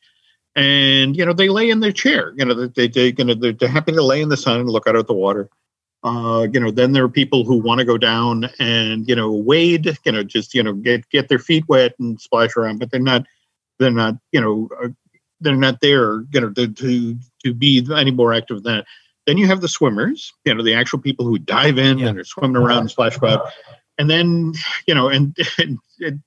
[0.56, 2.34] and you know they lay in their chair.
[2.36, 4.86] You know they they you know they're, happy to lay in the sun and look
[4.86, 5.48] out at the water.
[6.02, 9.32] Uh, you know, then there are people who want to go down and you know
[9.32, 9.86] wade.
[10.04, 13.00] You know, just you know get get their feet wet and splash around, but they're
[13.00, 13.26] not
[13.78, 14.88] they're not you know uh,
[15.40, 18.86] they're not there you know to to, to be any more active than that.
[19.26, 22.08] Then you have the swimmers, you know, the actual people who dive in Yeah.
[22.08, 23.50] and are swimming around and splash about.
[23.98, 24.54] And then,
[24.86, 26.22] you know, and and, and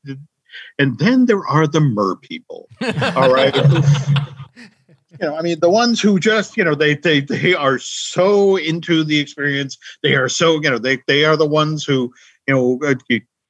[0.78, 2.70] and then there are the mer people.
[3.16, 3.54] All right.
[3.56, 8.58] you know, I mean, the ones who just, you know, they they they are so
[8.58, 9.78] into the experience.
[10.04, 12.14] They are so, you know, they they are the ones who,
[12.48, 12.96] you know, uh,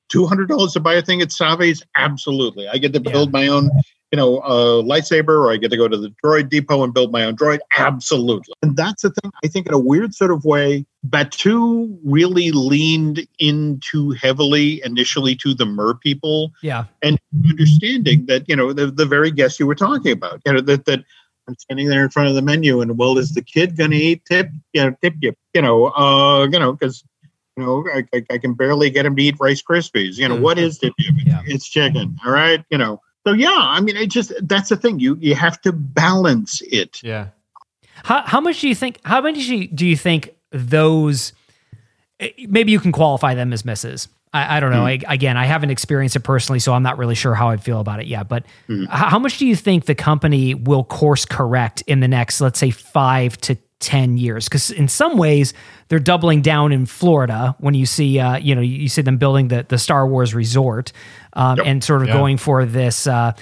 [0.10, 1.84] two hundred dollars to buy a thing at Savi's.
[1.96, 3.12] Absolutely, I get to Yeah.
[3.12, 3.70] build my own,
[4.14, 7.12] you know, a lightsaber, or I get to go to the droid depot and build
[7.12, 7.58] my own droid.
[7.76, 9.32] Absolutely, and that's the thing.
[9.44, 15.56] I think in a weird sort of way, Batuu really leaned into heavily initially to
[15.56, 16.84] the mer people Yeah.
[17.02, 17.18] and
[17.50, 20.86] understanding that you know the, the very guest you were talking about you know that
[20.86, 21.04] that
[21.48, 24.24] i'm standing there in front of the menu and well is the kid gonna eat
[24.26, 27.04] tip you know tip you you know uh you know because
[27.58, 30.36] you know I, I, I can barely get him to eat rice krispies you know
[30.36, 31.16] what is tip yip?
[31.26, 31.42] Yeah.
[31.46, 35.00] it's chicken all right you know so yeah i mean it just that's the thing
[35.00, 37.28] you you have to balance it Yeah.
[38.04, 39.00] How, how much do you think?
[39.06, 41.32] How many do you, do you think those?
[42.20, 44.10] eh, Maybe you can qualify them as misses.
[44.34, 44.86] I, I don't know.
[44.86, 47.80] I, again, I haven't experienced it personally, so I'm not really sure how I'd feel
[47.80, 48.28] about it yet.
[48.28, 52.42] But h- how much do you think the company will course correct in the next,
[52.42, 54.46] let's say, five to ten years?
[54.46, 55.54] Because in some ways,
[55.90, 59.50] they're doubling down in Florida when you see, uh, you know, you see them building
[59.50, 60.92] the the Star Wars resort
[61.34, 62.14] um, and sort of Yeah.
[62.20, 63.06] going for this.
[63.08, 63.34] Uh,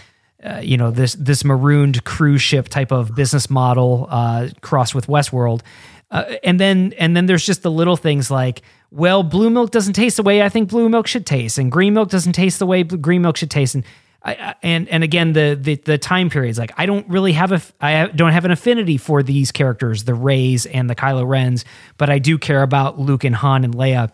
[0.43, 5.05] uh, you know this this marooned cruise ship type of business model uh, crossed with
[5.07, 5.61] Westworld,
[6.09, 9.93] uh, and then and then there's just the little things like well, blue milk doesn't
[9.93, 12.65] taste the way I think blue milk should taste, and green milk doesn't taste the
[12.65, 13.83] way green milk should taste, and
[14.23, 17.61] I, and and again the, the the time periods like I don't really have a
[17.79, 21.65] I don't have an affinity for these characters, the Reys and the Kylo Rens,
[21.97, 24.11] but I do care about Luke and Han and Leia.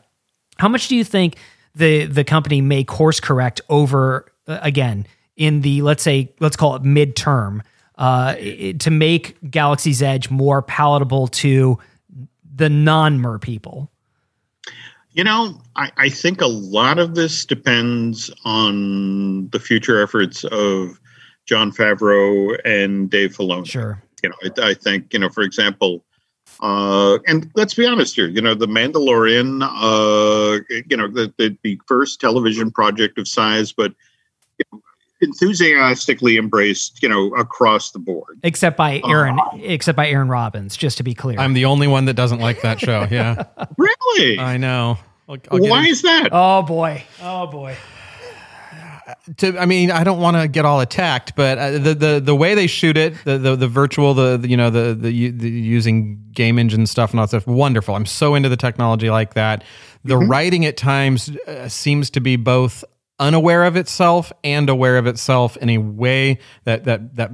[0.58, 1.36] How much do you think
[1.76, 5.06] the the company may course correct over uh, again
[5.36, 7.62] in the let's say let's call it midterm
[7.98, 11.80] uh, to make Galaxy's Edge more palatable to
[12.56, 13.92] the non mer people?
[15.18, 21.00] You know, I, I think a lot of this depends on the future efforts of
[21.48, 23.66] Jon Favreau and Dave Filoni.
[23.66, 24.00] Sure.
[24.22, 26.04] You know, I, I think you know, for example,
[26.60, 28.28] uh, and let's be honest here.
[28.28, 29.64] You know, the Mandalorian.
[29.64, 33.96] Uh, you know, the, the the first television project of size, but
[34.60, 34.82] you know,
[35.22, 37.02] enthusiastically embraced.
[37.02, 38.40] You know, across the board.
[38.44, 41.40] Except by Aaron, except by Aaron Robbins, just to be clear.
[41.40, 43.08] I'm the only one that doesn't like that show.
[43.10, 43.46] Yeah,
[43.78, 44.40] Really?
[44.40, 45.00] I know.
[45.28, 46.30] I'll- I'll Why is that?
[46.32, 47.76] oh boy, oh boy.
[49.38, 52.36] to I mean I don't want to get all attacked, but uh, the the the
[52.36, 55.50] way they shoot it, the the, the virtual, the, the you know the, the the
[55.50, 57.96] using game engine stuff and all that stuff, wonderful.
[57.96, 59.64] I'm so into the technology like that.
[60.04, 62.84] The writing at times uh, seems to be both
[63.20, 67.32] unaware of itself and aware of itself in a way that that that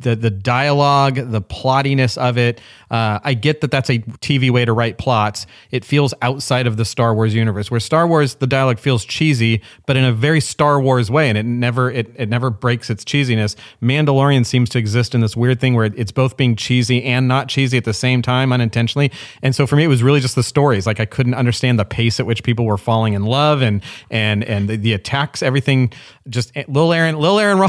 [0.00, 2.60] the the dialogue, the plottiness of it.
[2.92, 5.46] Uh, I get that that's a TV way to write plots.
[5.70, 9.62] It feels outside of the Star Wars universe, where Star Wars the dialogue feels cheesy,
[9.86, 13.02] but in a very Star Wars way, and it never it it never breaks its
[13.02, 13.56] cheesiness.
[13.82, 17.48] Mandalorian seems to exist in this weird thing where it's both being cheesy and not
[17.48, 19.10] cheesy at the same time, unintentionally.
[19.40, 20.86] And so for me, it was really just the stories.
[20.86, 24.44] Like I couldn't understand the pace at which people were falling in love, and and
[24.44, 25.94] and the, the attacks, everything.
[26.28, 27.58] Just Lil Aaron, Lil Aaron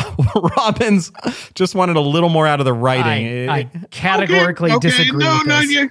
[0.57, 1.11] Robbins
[1.55, 3.49] just wanted a little more out of the writing.
[3.49, 5.69] I, I categorically Okay, okay, disagree No, with no, this.
[5.71, 5.89] you.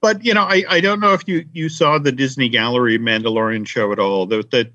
[0.00, 3.66] But you know, I, I don't know if you, you saw the Disney Gallery Mandalorian
[3.66, 4.26] show at all.
[4.26, 4.72] That that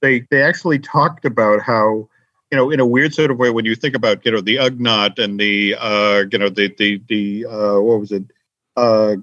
[0.00, 2.08] they they actually talked about how
[2.50, 4.56] you know in a weird sort of way when you think about you know the
[4.56, 8.24] Ugnaught and the uh you know the the the uh what was it
[8.76, 9.16] uh, uh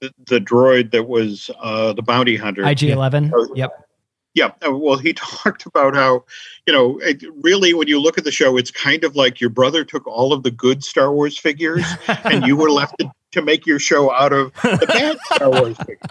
[0.00, 3.32] the, the droid that was uh the bounty hunter IG Eleven.
[3.54, 3.86] Yep.
[4.34, 4.52] Yeah.
[4.66, 6.24] uh, Well, he talked about how,
[6.66, 9.50] you know, it, really, when you look at the show, it's kind of like your
[9.50, 11.84] brother took all of the good Star Wars figures
[12.24, 15.76] and you were left to, to make your show out of the bad Star Wars
[15.78, 15.98] figures.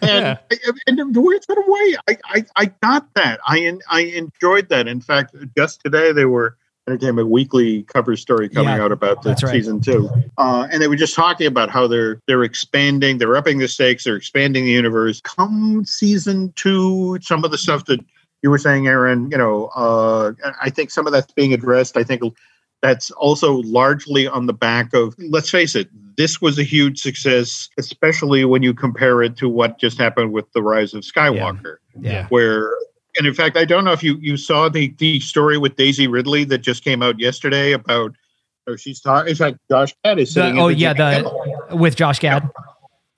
[0.00, 0.38] And,
[0.86, 3.38] and in a weird sort of way, I, I, I got that.
[3.46, 4.88] I I enjoyed that.
[4.88, 6.56] In fact, just today they were
[6.88, 9.38] Entertainment Weekly cover story coming Yeah, out about the right.
[9.52, 10.08] season two,
[10.38, 14.04] uh, and they were just talking about how they're they're expanding, they're upping the stakes,
[14.04, 15.20] they're expanding the universe.
[15.20, 18.00] Come season two, some of the stuff that
[18.42, 20.32] you were saying, Aaron, you know, uh,
[20.62, 21.96] I think some of that's being addressed.
[21.98, 22.22] I think
[22.80, 27.68] that's also largely on the back of, let's face it, this was a huge success,
[27.76, 32.26] especially when you compare it to what just happened with the rise of Skywalker, Yeah.
[32.28, 32.72] where,
[33.18, 36.06] and in fact, I don't know if you, you saw the, the story with Daisy
[36.06, 38.14] Ridley that just came out yesterday about,
[38.66, 41.96] or she's talking, in fact, Josh Gad is sitting in oh the yeah, the with
[41.96, 42.48] Josh Gad.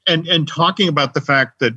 [0.06, 1.74] and and talking about the fact that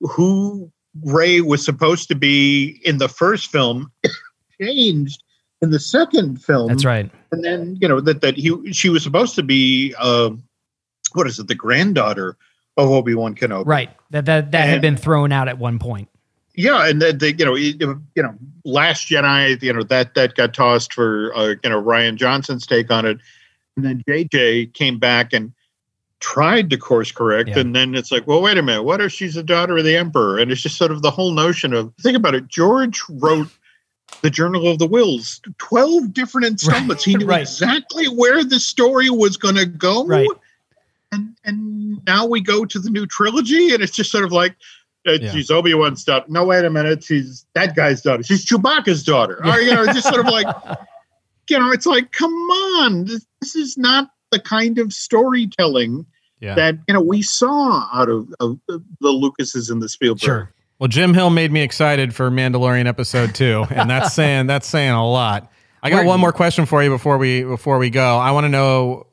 [0.00, 0.70] who
[1.04, 3.92] Rey was supposed to be in the first film
[4.60, 5.22] changed
[5.62, 6.68] in the second film.
[6.68, 7.10] That's right.
[7.30, 10.30] And then you know that that he she was supposed to be uh,
[11.12, 12.36] what is it the granddaughter
[12.76, 13.66] of Obi Wan Kenobi.
[13.66, 13.90] Right.
[14.10, 16.08] That that that had been thrown out at one point.
[16.60, 18.34] Yeah, and then they, you know, it- you know,
[18.64, 22.90] Last Jedi, you know, that that got tossed for uh, you know Rian Johnson's take
[22.90, 23.18] on it,
[23.76, 25.52] and then JJ came back and
[26.20, 27.60] tried to course correct, Yeah.
[27.60, 29.96] and then it's like, well, wait a minute, what if she's a daughter of the
[29.96, 30.36] Emperor?
[30.38, 32.48] And it's just sort of the whole notion of think about it.
[32.48, 33.48] George wrote
[34.20, 37.02] the Journal of the Whills, twelve different installments.
[37.02, 37.40] He knew Right.
[37.40, 40.28] exactly where the story was going to go, Right.
[41.12, 44.54] and and now we go to the new trilogy, and it's just sort of like.
[45.06, 45.30] Uh, Yeah.
[45.32, 46.26] She's Obi Wan's daughter.
[46.28, 47.02] No, wait a minute.
[47.04, 48.22] She's that guy's daughter.
[48.22, 49.40] She's Chewbacca's daughter.
[49.44, 50.46] Or, you know, just sort of like,
[51.48, 53.04] you know, it's like, come on.
[53.06, 56.06] This, this is not the kind of storytelling
[56.40, 56.54] Yeah.
[56.54, 60.20] that, you know, we saw out of, of the Lucases and the Spielberg.
[60.20, 60.52] Sure.
[60.78, 64.92] Well, Jim Hill made me excited for Mandalorian episode two, and that's saying that's saying
[64.92, 65.52] a lot.
[65.82, 68.16] I got one more question for you before we before we go.
[68.16, 69.06] I want to know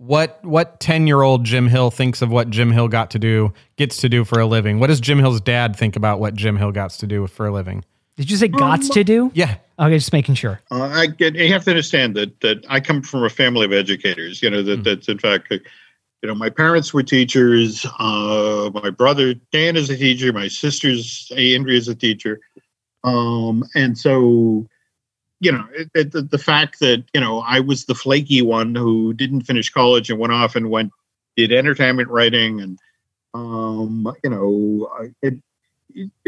[0.00, 3.52] what what ten year old Jim Hill thinks of what Jim Hill got to do
[3.76, 4.80] gets to do for a living.
[4.80, 7.52] What does Jim Hill's dad think about what Jim Hill got to do for a
[7.52, 7.84] living?
[8.16, 9.30] Did you say gots to do?
[9.34, 10.60] Yeah, Okay, just making sure.
[10.70, 11.34] Uh, I get.
[11.34, 14.42] You have to understand that that I come from a family of educators.
[14.42, 15.56] You know that that's in fact, uh,
[16.22, 17.86] you know, my parents were teachers.
[17.98, 20.34] Uh, my brother Dan is a teacher.
[20.34, 22.40] My sister's Andrea is a teacher.
[23.04, 24.66] Um, and so,
[25.40, 28.74] you know, it, it, the, the fact that you know I was the flaky one
[28.74, 30.92] who didn't finish college and went off and went
[31.36, 32.78] did entertainment writing and
[33.32, 34.90] Um, you know,
[35.22, 35.34] it,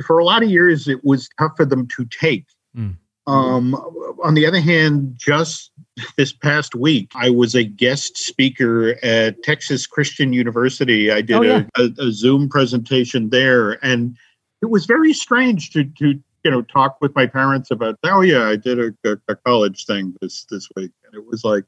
[0.06, 2.46] for a lot of years it was tough for them to take.
[2.76, 2.96] Mm.
[3.26, 3.74] Um,
[4.22, 5.72] on the other hand, just
[6.16, 11.10] this past week, I was a guest speaker at Texas Christian University.
[11.10, 11.64] I did Oh, yeah.
[11.76, 14.16] a, a, a Zoom presentation there, and
[14.60, 17.98] it was very strange to, to you know talk with my parents about.
[18.04, 21.44] Oh yeah, I did a, a, a college thing this this week, and it was
[21.44, 21.64] like,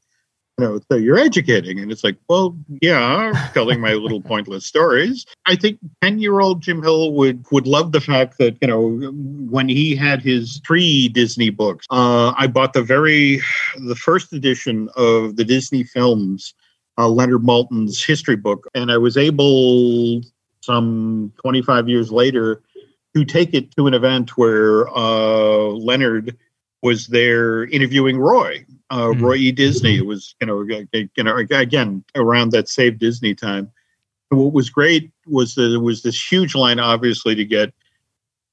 [0.57, 5.25] you know, so you're educating, and it's like, well, yeah, telling my little pointless stories.
[5.45, 9.11] I think ten year old Jim Hill would would love the fact that you know
[9.49, 13.41] when he had his pre Disney books, uh, I bought the very
[13.77, 16.53] the first edition of the Disney films,
[16.97, 20.21] uh, Leonard Maltin's history book, and I was able
[20.61, 22.61] some 25 years later
[23.15, 26.37] to take it to an event where uh, Leonard
[26.83, 29.21] was there interviewing Roy, uh, Mhm.
[29.21, 29.51] Roy E.
[29.51, 29.95] Disney.
[29.97, 33.71] It was, you know, you know, again around that Save Disney time.
[34.29, 37.73] And what was great was that there was this huge line, obviously, to get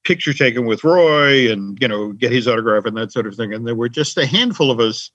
[0.05, 3.53] picture taken with Roy and you know get his autograph and that sort of thing.
[3.53, 5.11] And there were just a handful of us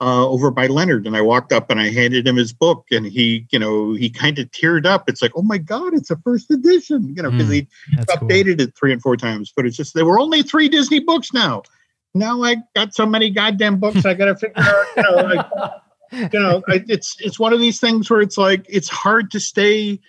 [0.00, 3.06] uh, over by Leonard, and I walked up and I handed him his book, and
[3.06, 5.08] he, you know, he kind of teared up.
[5.08, 7.52] It's like, oh my god, it's a first edition, you know, because Mm.
[7.54, 8.28] he That's cool.
[8.28, 9.52] updated it three and four times.
[9.56, 11.62] But it's just there were only three Disney books now.
[12.14, 15.46] Now I got so many goddamn books, I got to figure out, you know, like,
[16.32, 19.40] you know, I, it's it's one of these things where it's like it's hard to
[19.40, 20.00] stay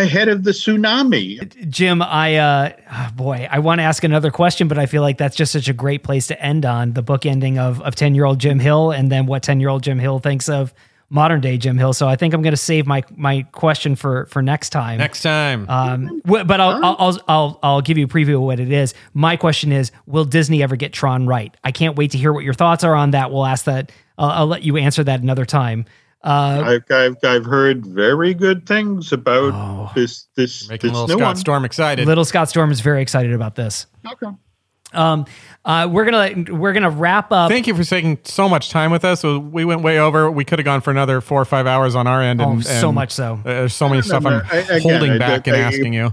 [0.00, 1.68] ahead of the tsunami.
[1.68, 5.18] Jim, I uh oh, boy, I want to ask another question, but I feel like
[5.18, 8.38] that's just such a great place to end on the book ending of of 10-year-old
[8.38, 10.72] Jim Hill and then what 10-year-old Jim Hill thinks of
[11.08, 11.92] modern day Jim Hill.
[11.92, 14.98] So I think I'm going to save my my question for for next time.
[14.98, 15.68] Next time.
[15.68, 18.72] Um, wh- but I'll, I'll, I'll, I'll, I'll give you a preview of what it
[18.72, 18.94] is.
[19.14, 21.54] My question is, will Disney ever get Tron right?
[21.64, 23.30] I can't wait to hear what your thoughts are on that.
[23.30, 23.92] We'll ask that.
[24.18, 25.84] I'll, I'll let you answer that another time.
[26.26, 29.92] Uh, I've, I've I've heard very good things about Oh.
[29.94, 31.36] this this Making this little new Scott one.
[31.36, 32.06] Storm excited.
[32.06, 33.86] little Scott Storm is very excited about this.
[34.04, 34.26] Okay.
[34.92, 35.26] Um,
[35.64, 37.48] uh, we're gonna we're gonna wrap up.
[37.50, 39.22] Thank you for taking so much time with us.
[39.22, 40.28] We went way over.
[40.30, 42.40] We could have gone for another four or five hours on our end.
[42.42, 43.34] Oh, And, so and much so.
[43.34, 45.92] uh, There's so many stuff I'm I- again, holding I- back I- and I- asking
[45.92, 46.12] you.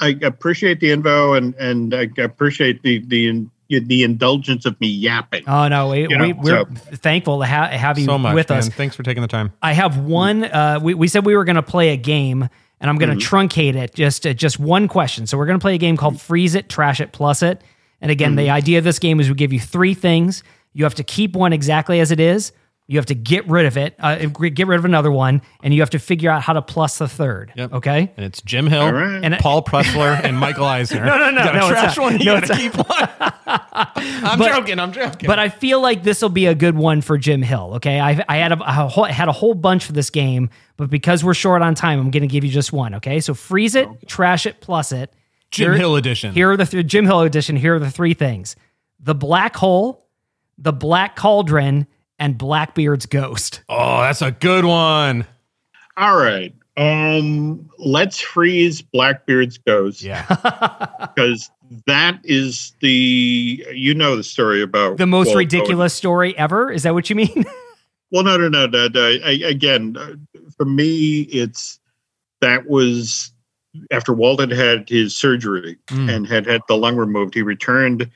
[0.00, 5.42] I appreciate the info and and I appreciate the the the indulgence of me yapping.
[5.46, 8.34] Oh no, we, You know, we, we're so- thankful to ha- have you So much,
[8.34, 8.58] with man.
[8.58, 8.68] us.
[8.68, 9.52] Thanks for taking the time.
[9.62, 10.44] I have one.
[10.44, 12.48] Uh, we, we said we were going to play a game,
[12.80, 15.26] and I'm going to truncate it just uh, just one question.
[15.26, 17.60] So we're going to play a game called Freeze It, Trash It, Plus It.
[18.00, 20.44] And again, the idea of this game is we give you three things.
[20.74, 22.52] You have to keep one exactly as it is.
[22.88, 25.80] You have to get rid of it, uh, get rid of another one, and you
[25.82, 27.52] have to figure out how to plus the third.
[27.56, 27.72] Yep.
[27.72, 28.12] Okay.
[28.16, 29.24] And it's Jim Hill, All right.
[29.24, 31.04] And- Paul Pressler, and Michael Eisner.
[31.04, 32.18] No, no, no, You gotta no, it's trash one.
[32.20, 32.86] You No, gotta keep one.
[33.46, 34.78] I'm But- joking.
[34.78, 35.26] I'm joking.
[35.26, 37.72] But I feel like this will be a good one for Jim Hill.
[37.76, 40.88] Okay, I, I had a, a whole, had a whole bunch for this game, but
[40.88, 42.94] because we're short on time, I'm going to give you just one.
[42.94, 45.12] Okay, so freeze it, trash it, plus it.
[45.50, 46.34] Jim Here- Hill edition.
[46.34, 47.56] Here are the th- Jim Hill edition.
[47.56, 48.54] Here are the three things:
[49.00, 50.06] the black hole,
[50.56, 51.86] the black cauldron,
[52.18, 53.62] and Blackbeard's ghost.
[53.68, 55.26] Oh, that's a good one.
[55.96, 56.54] All right.
[56.76, 60.26] Um let's freeze Blackbeard's ghost Yeah.
[61.14, 61.50] because
[61.86, 66.70] that is the you know the story about The most Walt ridiculous story ever.
[66.70, 67.44] Is that what you mean?
[68.12, 68.86] Well, no, no, no, no.
[68.86, 69.04] no.
[69.24, 70.12] I, again, uh,
[70.56, 71.80] for me, it's
[72.40, 73.32] that was
[73.90, 76.14] after Walt had had his surgery Mm.
[76.14, 77.34] and had had the lung removed.
[77.34, 78.08] He returned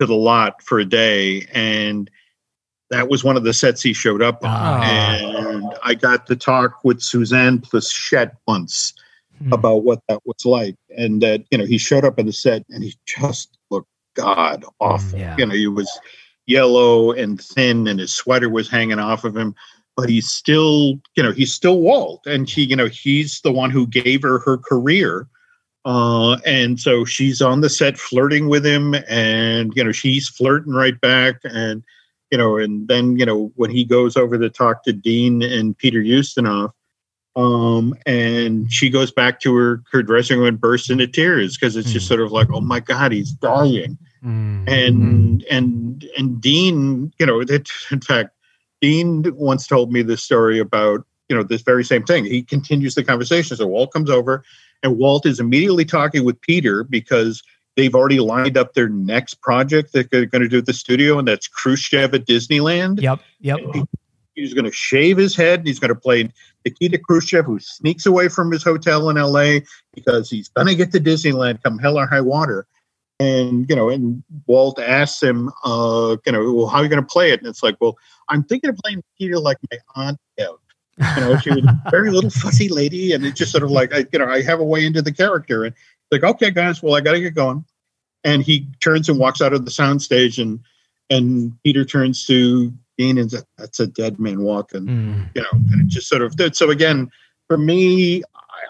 [0.00, 2.10] to the lot for a day, and
[2.90, 4.50] that was one of the sets he showed up on.
[4.52, 4.82] Ah.
[4.82, 8.94] And I got to talk with Suzanne Pleshette once
[9.42, 9.52] Hmm.
[9.52, 12.64] about what that was like, and that you know he showed up on the set
[12.70, 15.18] and he just looked god awful.
[15.18, 15.36] Yeah.
[15.36, 15.90] You know, he was
[16.46, 19.54] yellow and thin, and his sweater was hanging off of him.
[19.96, 23.70] But he's still, you know, he's still Walt, and he, you know, he's the one
[23.70, 25.26] who gave her her career.
[25.84, 30.74] Uh, and so she's on the set flirting with him, and you know, she's flirting
[30.74, 31.82] right back, and
[32.34, 35.78] you know, and then you know, when he goes over to talk to Dean and
[35.78, 36.72] Peter Ustinov,
[37.36, 41.76] um, and she goes back to her her dressing room and bursts into tears because
[41.76, 44.66] it's just sort of like, oh my god, he's dying Mm.
[44.66, 48.30] and and and Dean, you know, it, in fact,
[48.80, 52.24] Dean once told me this story about you know this very same thing.
[52.24, 53.56] He continues the conversation.
[53.56, 54.42] So Walt comes over,
[54.82, 57.42] and Walt is immediately talking with Peter because
[57.76, 61.18] they've already lined up their next project that they're going to do at the studio,
[61.18, 63.00] and that's Khrushchev at Disneyland.
[63.00, 63.20] Yep.
[63.40, 63.60] Yep.
[64.34, 65.60] He's going to shave his head.
[65.60, 66.28] And he's going to play
[66.64, 69.62] Nikita Khrushchev, who sneaks away from his hotel in L.A.
[69.94, 72.66] because he's going to get to Disneyland come hell or high water.
[73.20, 77.02] And you know, and Walt asks him, uh, you know, well, how are you going
[77.02, 77.38] to play it?
[77.38, 77.96] And it's like, well,
[78.28, 80.18] I'm thinking of playing Nikita like my aunt.
[81.16, 83.92] You know, she was a very little fussy lady, and it's just sort of like
[83.92, 85.74] I, you know, I have a way into the character, and
[86.10, 87.64] like, okay, guys, well, I got to get going.
[88.24, 90.60] And he turns and walks out of the soundstage, and
[91.10, 95.30] and Peter turns to Dean and says, "That's a dead man walking." Mm.
[95.34, 96.56] You know, and it just sort of did.
[96.56, 97.10] so again
[97.48, 98.22] for me,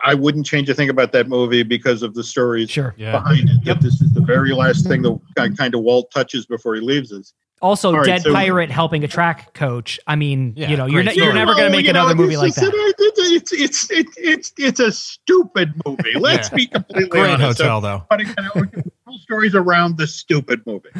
[0.05, 2.93] I, I wouldn't change a thing about that movie because of the stories Sure.
[2.99, 3.12] Yeah.
[3.12, 3.64] behind it.
[3.64, 6.80] That this is the very last thing the guy kind of Walt touches before he
[6.80, 7.32] leaves us.
[7.64, 9.98] Also, All right, dead so- pirate helping a track coach.
[10.06, 11.34] I mean, Yeah, you know, you're, ne- you're story.
[11.34, 12.94] never going to Well, make you know, another movie like it's, that.
[12.98, 16.12] It's it's it's it's it's a stupid movie.
[16.18, 16.56] Let's Yeah.
[16.56, 17.58] be completely Great honest.
[17.60, 18.04] hotel though.
[18.10, 20.90] But again, we can tell stories around the stupid movie.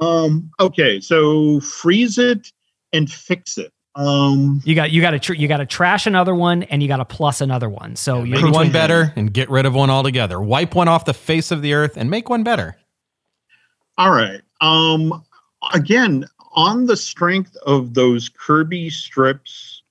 [0.00, 0.50] Um.
[0.58, 0.98] Okay.
[1.00, 2.52] So freeze it
[2.94, 3.70] and fix it.
[3.94, 4.62] Um.
[4.64, 6.98] You got you got to tr- you got to trash another one and you got
[6.98, 7.96] to plus another one.
[7.96, 10.40] So you're Make one between- better and get rid of one altogether.
[10.40, 12.78] Wipe one off the face of the earth and make one better.
[13.98, 14.40] All right.
[14.62, 15.22] Um.
[15.74, 19.82] Again, on the strength of those Kirby strips,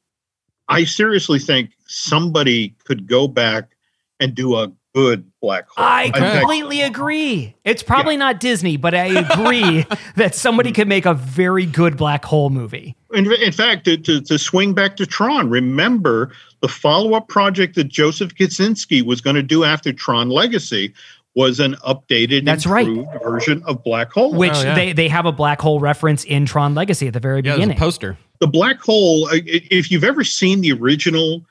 [0.70, 3.76] I seriously think somebody could go back
[4.20, 5.86] and do a good Black Hole.
[5.86, 7.55] I completely agree.
[7.63, 12.26] It's probably not Disney, but I agree that somebody could make a very good black
[12.26, 12.95] hole movie.
[13.13, 17.76] In, in fact, to, to, to swing back to Tron, remember the follow up project
[17.76, 20.93] that Joseph Kosinski was going to do after Tron Legacy
[21.38, 22.88] was an updated, That's right.
[22.88, 24.34] improved version of Black Hole.
[24.34, 24.74] Which Oh, yeah.
[24.76, 27.56] they they have a black hole reference in Tron Legacy at the very Yeah, there's
[27.58, 27.78] a beginning.
[27.78, 28.18] poster.
[28.40, 31.44] the Black Hole, i- i- if you've ever seen the original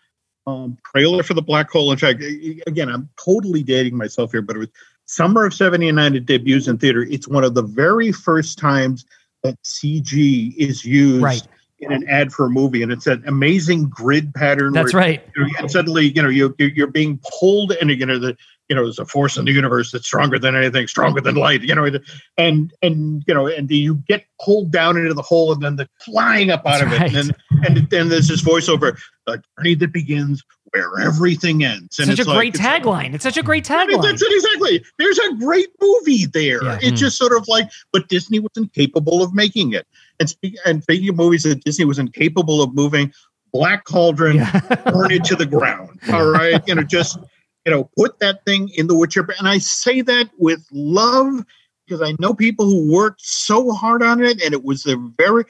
[0.49, 2.23] um, trailer for the Black Hole, in fact,
[2.69, 4.69] again, I'm totally dating myself here, but it was
[5.07, 7.03] summer of 79, it debuts in theater.
[7.03, 9.05] It's one of the very first times
[9.43, 11.23] that CG is used.
[11.23, 11.43] Right.
[11.81, 14.73] In an ad for a movie, and it's an amazing grid pattern.
[14.73, 15.29] That's where right.
[15.37, 18.35] you know, and suddenly you know you you're, you're being pulled and you know the
[18.69, 21.63] you know there's a force in the universe that's stronger than anything stronger than light
[21.63, 21.89] you know
[22.37, 25.89] and and you know and you get pulled down into the hole and then the
[26.05, 27.15] flying up out That's of it right.
[27.15, 27.29] and
[27.63, 30.43] then and then there's this voiceover a journey that begins
[30.73, 33.15] where everything ends and Such a like- great it's tagline.
[33.15, 34.03] It's such a great I mean, tagline.
[34.03, 34.85] that's it exactly.
[34.99, 36.63] There's a great movie there.
[36.63, 36.79] Yeah.
[36.83, 39.87] It's just sort of like, but Disney was incapable of making it.
[40.21, 43.13] And, speak, and speaking of movies that Disney was incapable of moving,
[43.53, 44.39] Black Cauldron,
[44.85, 45.99] burn it to the ground.
[46.13, 47.19] All right, you know, just
[47.67, 49.27] you know, put that thing in the Witcher.
[49.39, 51.45] And I say that with love
[51.87, 55.45] because I know people who worked so hard on it, and it was a very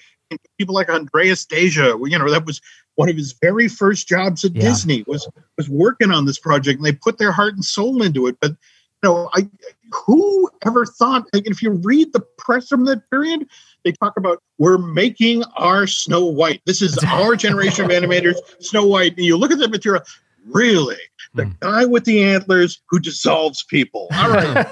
[0.59, 1.97] people like Andreas Deja.
[2.03, 2.61] You know, that was
[2.97, 4.63] one of his very first jobs at Yeah.
[4.63, 8.27] Disney was was working on this project, and they put their heart and soul into
[8.27, 8.39] it.
[8.41, 9.49] But you know, I
[9.93, 11.27] who ever thought?
[11.35, 13.47] Like, if you read the press from that period,
[13.85, 16.63] they talk about we're making our Snow White.
[16.65, 19.17] This is our generation of animators, Snow White.
[19.17, 20.03] And you look at the material,
[20.47, 20.97] really,
[21.35, 21.51] the Hmm.
[21.61, 24.09] guy with the antlers who dissolves people.
[24.15, 24.67] All right,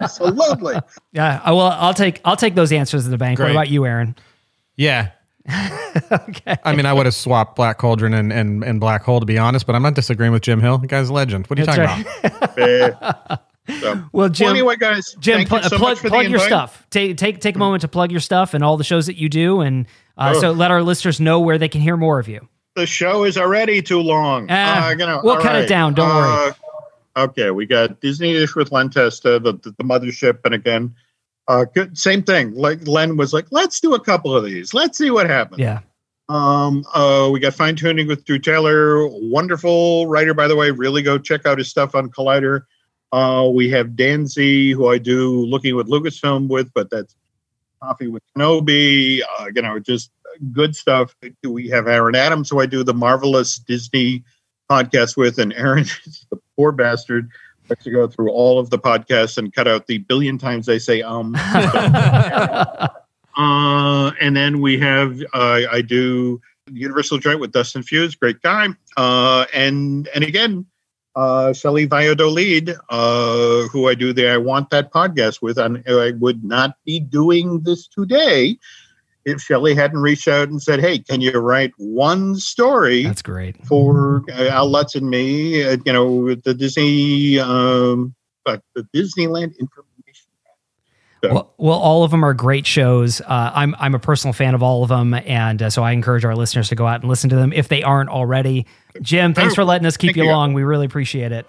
[0.00, 0.76] absolutely.
[1.12, 1.40] yeah.
[1.44, 3.38] I- Well, I'll take I'll take those answers to the bank.
[3.38, 4.16] What about you, Aaron?
[4.76, 5.10] Yeah.
[6.12, 6.56] okay.
[6.62, 9.38] I mean, I would have swapped Black Cauldron and, and, and Black Hole, to be
[9.38, 10.76] honest, but I'm not disagreeing with Jim Hill.
[10.78, 11.46] The guy's a legend.
[11.46, 12.88] What are you That's talking right.
[12.92, 13.42] about?
[13.82, 14.02] So.
[14.12, 16.46] Well, Jim, well, anyway, guys, Jim, pl- you so plug, plug your invite.
[16.46, 16.86] stuff.
[16.88, 19.28] Take take take a moment to plug your stuff and all the shows that you
[19.28, 19.84] do, and
[20.16, 20.40] uh, Oh.
[20.40, 22.48] so let our listeners know where they can hear more of you.
[22.78, 24.46] The show is already too long.
[24.48, 26.50] Ah, Uh, you know, we'll cut it down, don't worry.
[26.50, 26.52] Uh,
[27.16, 30.94] Okay, we got Disney Dish with Len Testa, the, the, the mothership, and again,
[31.48, 32.54] uh, good, same thing.
[32.54, 34.72] Like Len was like, let's do a couple of these.
[34.72, 35.58] Let's see what happens.
[35.58, 35.80] Yeah.
[36.28, 40.70] Um, uh, we got fine tuning with Drew Taylor, wonderful writer, by the way.
[40.70, 42.62] Really go check out his stuff on Collider.
[43.10, 47.16] Uh, we have Dan Z, who I do looking with Lucasfilm with, but that's
[47.82, 49.22] coffee with Kenobi.
[49.40, 50.12] Uh, you know, just
[50.52, 51.14] good stuff.
[51.44, 54.24] We have Aaron Adams, who I do the marvelous Disney
[54.70, 57.30] podcast with, and Aaron is the poor bastard.
[57.68, 60.78] Likes to go through all of the podcasts and cut out the billion times they
[60.78, 61.36] say um.
[63.38, 66.40] Uh, and then we have uh, I do
[66.72, 68.68] Universal Joint with Dustin Fuse, great guy.
[68.96, 70.66] Uh, and and again,
[71.14, 76.12] uh, Shelby Valladolid, uh, who I do the I Want That podcast with, and I
[76.18, 78.58] would not be doing this today
[79.24, 83.64] if Shelby hadn't reached out and said, "Hey, can you write one story?" That's great.
[83.66, 88.14] for uh, Al Lutz and me, uh, you know, the Disney, um,
[88.44, 89.84] but the Disneyland information.
[91.24, 93.20] So- Well, well, all of them are great shows.
[93.20, 96.24] Uh, I'm I'm a personal fan of all of them, and uh, so I encourage
[96.24, 98.66] our listeners to go out and listen to them if they aren't already.
[99.02, 100.30] Jim, thanks for letting us keep Thank you you.
[100.30, 100.54] along.
[100.54, 101.44] We really appreciate it.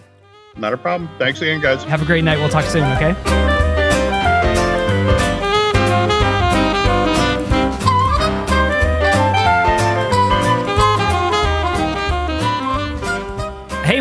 [0.58, 1.10] Not a problem.
[1.20, 1.84] Thanks again, guys.
[1.84, 2.40] Have a great night.
[2.40, 2.84] We'll talk soon.
[2.98, 3.59] Okay.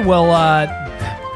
[0.09, 0.67] Well, uh,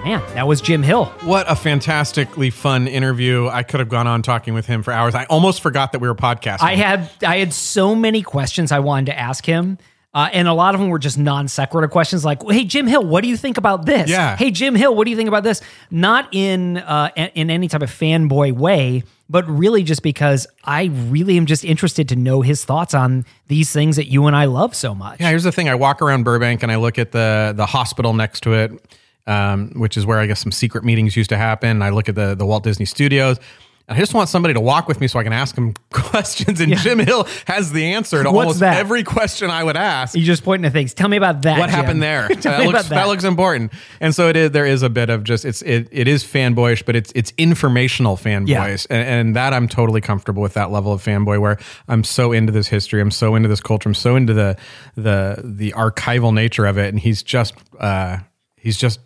[0.03, 1.05] man, that was Jim Hill.
[1.24, 3.47] What a fantastically fun interview.
[3.49, 5.15] I could have gone on talking with him for hours.
[5.15, 6.62] I almost forgot that we were podcasting.
[6.62, 9.77] I had I had so many questions I wanted to ask him
[10.15, 13.05] Uh, and a lot of them were just non sequitur questions like, "Hey Jim Hill,
[13.05, 14.37] what do you think about this?" Yeah.
[14.37, 15.63] Hey Jim Hill, what do you think about this?
[15.91, 21.39] Not in uh, in any type of fanboy way, but really just because I really
[21.39, 24.75] am just interested to know his thoughts on these things that you and I love
[24.75, 25.19] so much.
[25.19, 25.71] Yeah, here's the thing.
[25.71, 29.71] I walk around Burbank and I look at the the hospital next to it, um,
[29.77, 31.81] which is where I guess some secret meetings used to happen.
[31.81, 33.39] I look at the the Walt Disney Studios.
[33.89, 36.61] I just want somebody to walk with me so I can ask him questions.
[36.61, 38.79] And Jim Hill has the answer to What's almost that?
[38.79, 40.15] every question I would ask.
[40.15, 40.95] You just pointing to things.
[40.95, 41.59] Tell me about that.
[41.59, 41.75] what Jim.
[41.75, 42.29] happened there?
[42.43, 43.07] That me looks about that.
[43.09, 43.73] looks important.
[44.01, 44.51] And so it is.
[44.53, 48.17] There is a bit of just it's it, it is fanboyish, but it's it's informational
[48.17, 52.33] fanboys, and, and that I'm totally comfortable with that level of fanboy where I'm so
[52.33, 54.57] into this history, I'm so into this culture, I'm so into the
[54.97, 58.19] the the archival nature of it, and he's just uh,
[58.57, 59.01] he's just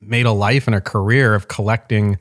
[0.00, 2.18] made a life and a career of collecting.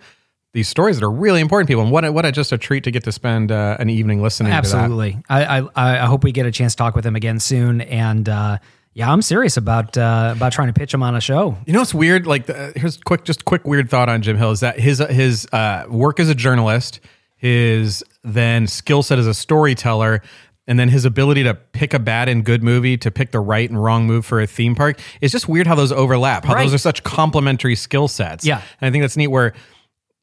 [0.53, 2.57] These stories that are really important to people, and what a, what a, just a
[2.57, 4.57] treat to get to spend uh, an evening listening to that.
[4.59, 5.21] Absolutely.
[5.29, 5.69] I, I
[6.03, 7.81] I hope we get a chance to talk with him again soon.
[7.81, 8.57] And uh,
[8.93, 11.55] yeah, I'm serious about uh, about trying to pitch him on a show.
[11.67, 12.25] You know what's weird?
[12.25, 15.45] Like, the, here's quick, just quick weird thought on Jim Hill is that his his
[15.53, 16.99] uh, work as a journalist,
[17.35, 20.23] his then skill set as a storyteller,
[20.67, 23.69] and then his ability to pick a bad and good movie to pick the right
[23.69, 26.43] and wrong move for a theme park is just weird how those overlap.
[26.43, 26.63] How Right.
[26.63, 28.43] those are such complementary skill sets.
[28.45, 28.63] Yeah.
[28.81, 29.27] and I think that's neat.
[29.27, 29.53] Where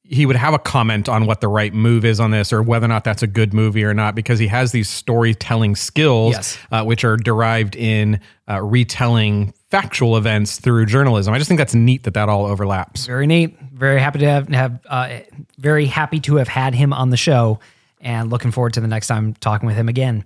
[0.09, 2.85] he would have a comment on what the right move is on this or whether
[2.85, 6.59] or not that's a good movie or not because he has these storytelling skills Yes.
[6.71, 11.75] uh, which are derived in uh, retelling factual events through journalism i just think that's
[11.75, 13.59] neat that that all overlaps Very neat.
[13.73, 15.19] Very happy to have, have uh,
[15.59, 17.59] very happy to have had him on the show,
[18.01, 20.25] and looking forward to the next time talking with him again.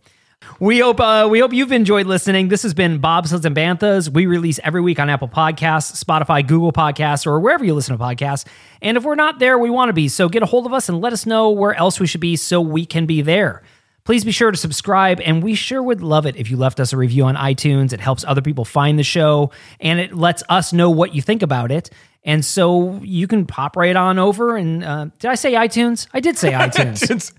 [0.58, 2.48] We hope uh, we hope you've enjoyed listening.
[2.48, 4.08] This has been Bobsleds and Banthas.
[4.10, 8.02] We release every week on Apple Podcasts, Spotify, Google Podcasts, or wherever you listen to
[8.02, 8.46] podcasts.
[8.82, 10.08] And if we're not there, we want to be.
[10.08, 12.36] So get a hold of us and let us know where else we should be
[12.36, 13.62] so we can be there.
[14.04, 16.92] Please be sure to subscribe, and we sure would love it if you left us
[16.92, 17.92] a review on iTunes.
[17.92, 21.42] It helps other people find the show, and it lets us know what you think
[21.42, 21.90] about it.
[22.24, 24.56] And so you can pop right on over.
[24.56, 26.06] And uh, did I say iTunes?
[26.12, 27.32] I did say iTunes.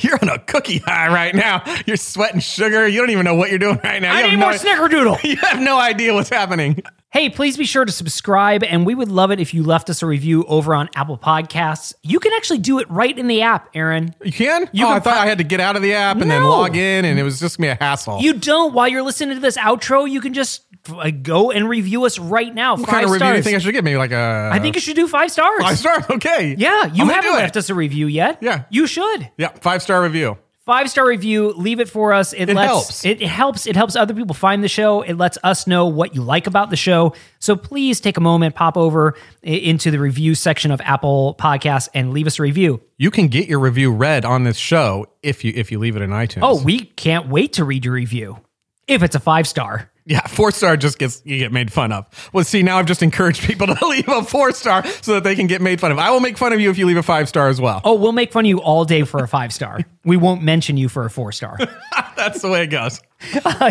[0.00, 1.62] You're on a cookie high right now.
[1.86, 2.86] You're sweating sugar.
[2.86, 4.14] You don't even know what you're doing right now.
[4.14, 5.22] I you need more no, snickerdoodle.
[5.24, 9.08] you have no idea what's happening Hey, please be sure to subscribe, and we would
[9.10, 11.92] love it if you left us a review over on Apple Podcasts.
[12.04, 14.14] You can actually do it right in the app, Aaron.
[14.22, 15.92] you can You oh, can i thought pop- i had to get out of the
[15.94, 18.74] app and then log in and it was just gonna a hassle You don't.
[18.74, 22.54] While you're listening to this outro, you can just uh, go and review us right
[22.54, 22.76] now.
[22.76, 24.60] what five kind of review do you think i should get maybe like a I
[24.60, 25.62] think you should do five stars.
[25.62, 28.38] five stars okay Yeah, you haven't left us a review yet.
[28.40, 28.64] Yeah.
[28.70, 29.28] you should.
[29.36, 30.38] yeah five star review
[30.70, 31.52] Five star review.
[31.54, 32.32] Leave it for us.
[32.32, 33.04] It, It lets, helps.
[33.04, 33.66] It, it helps.
[33.66, 35.02] It helps other people find the show.
[35.02, 37.12] It lets us know what you like about the show.
[37.40, 42.12] So please take a moment, pop over into the review section of Apple Podcasts, and
[42.12, 42.80] leave us a review.
[42.98, 46.02] you can get your review read on this show if you if you leave it
[46.02, 46.42] in iTunes.
[46.42, 48.38] Oh, we can't wait to read your review
[48.86, 49.90] if it's a five star.
[50.10, 52.04] Yeah, four star just gets you get made fun of.
[52.32, 55.36] Well, see, now I've just encouraged people to leave a four star so that they
[55.36, 56.00] can get made fun of.
[56.00, 57.80] I will make fun of you if you leave a five star as well.
[57.84, 59.78] Oh, we'll make fun of you all day for a five star.
[60.04, 61.56] we won't mention you for a four star.
[62.16, 63.00] That's the way it goes.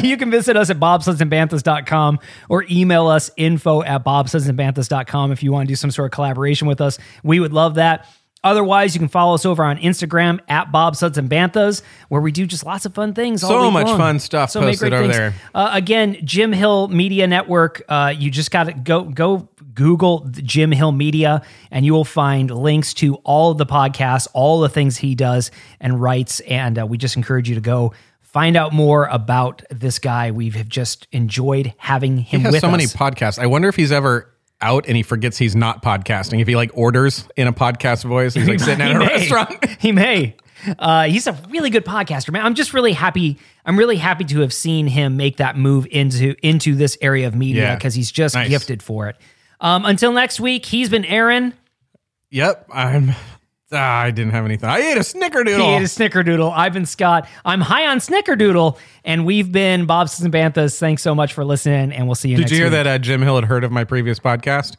[0.01, 5.67] you can visit us at bobsledsandbanthas.com or email us info at bobsledsandbanthas.com if you want
[5.67, 6.99] to do some sort of collaboration with us.
[7.21, 8.07] We would love that.
[8.43, 12.45] Otherwise, you can follow us over on Instagram at bobsleds and banthas, where we do
[12.45, 13.43] just lots of fun things.
[13.43, 13.97] all So much long.
[13.97, 15.17] fun stuff many posted over things.
[15.17, 15.33] there.
[15.53, 17.81] Uh, again, Jim Hill Media Network.
[17.89, 21.41] Uh, you just got to go go Google Jim Hill Media,
[21.71, 25.51] and you will find links to all of the podcasts, all the things he does
[25.79, 26.39] and writes.
[26.41, 30.31] And uh, we just encourage you to go find out more about this guy.
[30.31, 33.39] We have just enjoyed having him He has so many podcasts.
[33.39, 34.28] I wonder if he's ever
[34.61, 36.41] out and he forgets he's not podcasting.
[36.41, 39.05] If he like orders in a podcast voice, he's like sitting at a may.
[39.07, 39.65] restaurant.
[39.79, 40.35] He may.
[40.77, 42.45] Uh, he's a really good podcaster, man.
[42.45, 43.39] I'm just really happy.
[43.65, 47.35] I'm really happy to have seen him make that move into into this area of
[47.35, 47.75] media Yeah.
[47.75, 48.49] because he's just Nice.
[48.49, 49.15] gifted for it.
[49.61, 51.53] Um, until next week, he's been Aaron.
[52.31, 53.13] Yep, I'm.
[53.71, 54.67] Ah, I didn't have anything.
[54.67, 55.57] I ate a snickerdoodle.
[55.59, 56.51] He ate a snickerdoodle.
[56.55, 57.27] I've been Scott.
[57.45, 60.79] I'm high on snickerdoodle, and we've been Bob's and Banthas.
[60.79, 62.49] Thanks so much for listening, and we'll see you next time.
[62.49, 62.83] Did you hear week.
[62.83, 64.75] that uh, Jim Hill had heard of my previous podcast?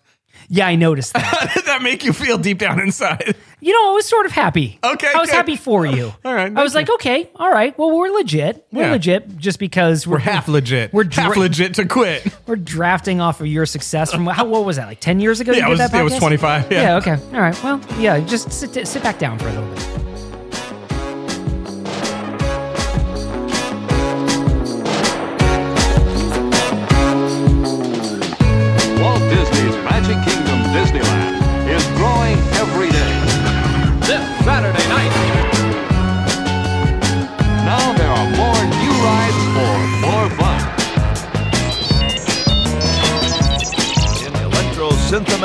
[0.48, 1.22] Yeah, I noticed that.
[1.22, 3.36] How did that make you feel deep down inside?
[3.60, 4.78] You know, I was sort of happy.
[4.82, 5.36] Okay, I was good.
[5.36, 6.12] happy for oh, you.
[6.24, 7.76] All right, I was thank like, okay, all right.
[7.78, 8.66] Well, we're legit.
[8.72, 8.92] We're Yeah.
[8.92, 10.92] legit just because we're, We're half legit.
[10.92, 12.26] We're half legit to quit.
[12.46, 15.52] We're drafting off of your success from how what was that like ten years ago?
[15.52, 16.72] you Yeah, it was, it was 25.
[16.72, 16.82] Yeah.
[16.82, 16.96] Yeah.
[16.96, 17.18] Okay.
[17.32, 17.62] All right.
[17.62, 18.18] Well, yeah.
[18.20, 20.09] Just sit sit back down for a little bit.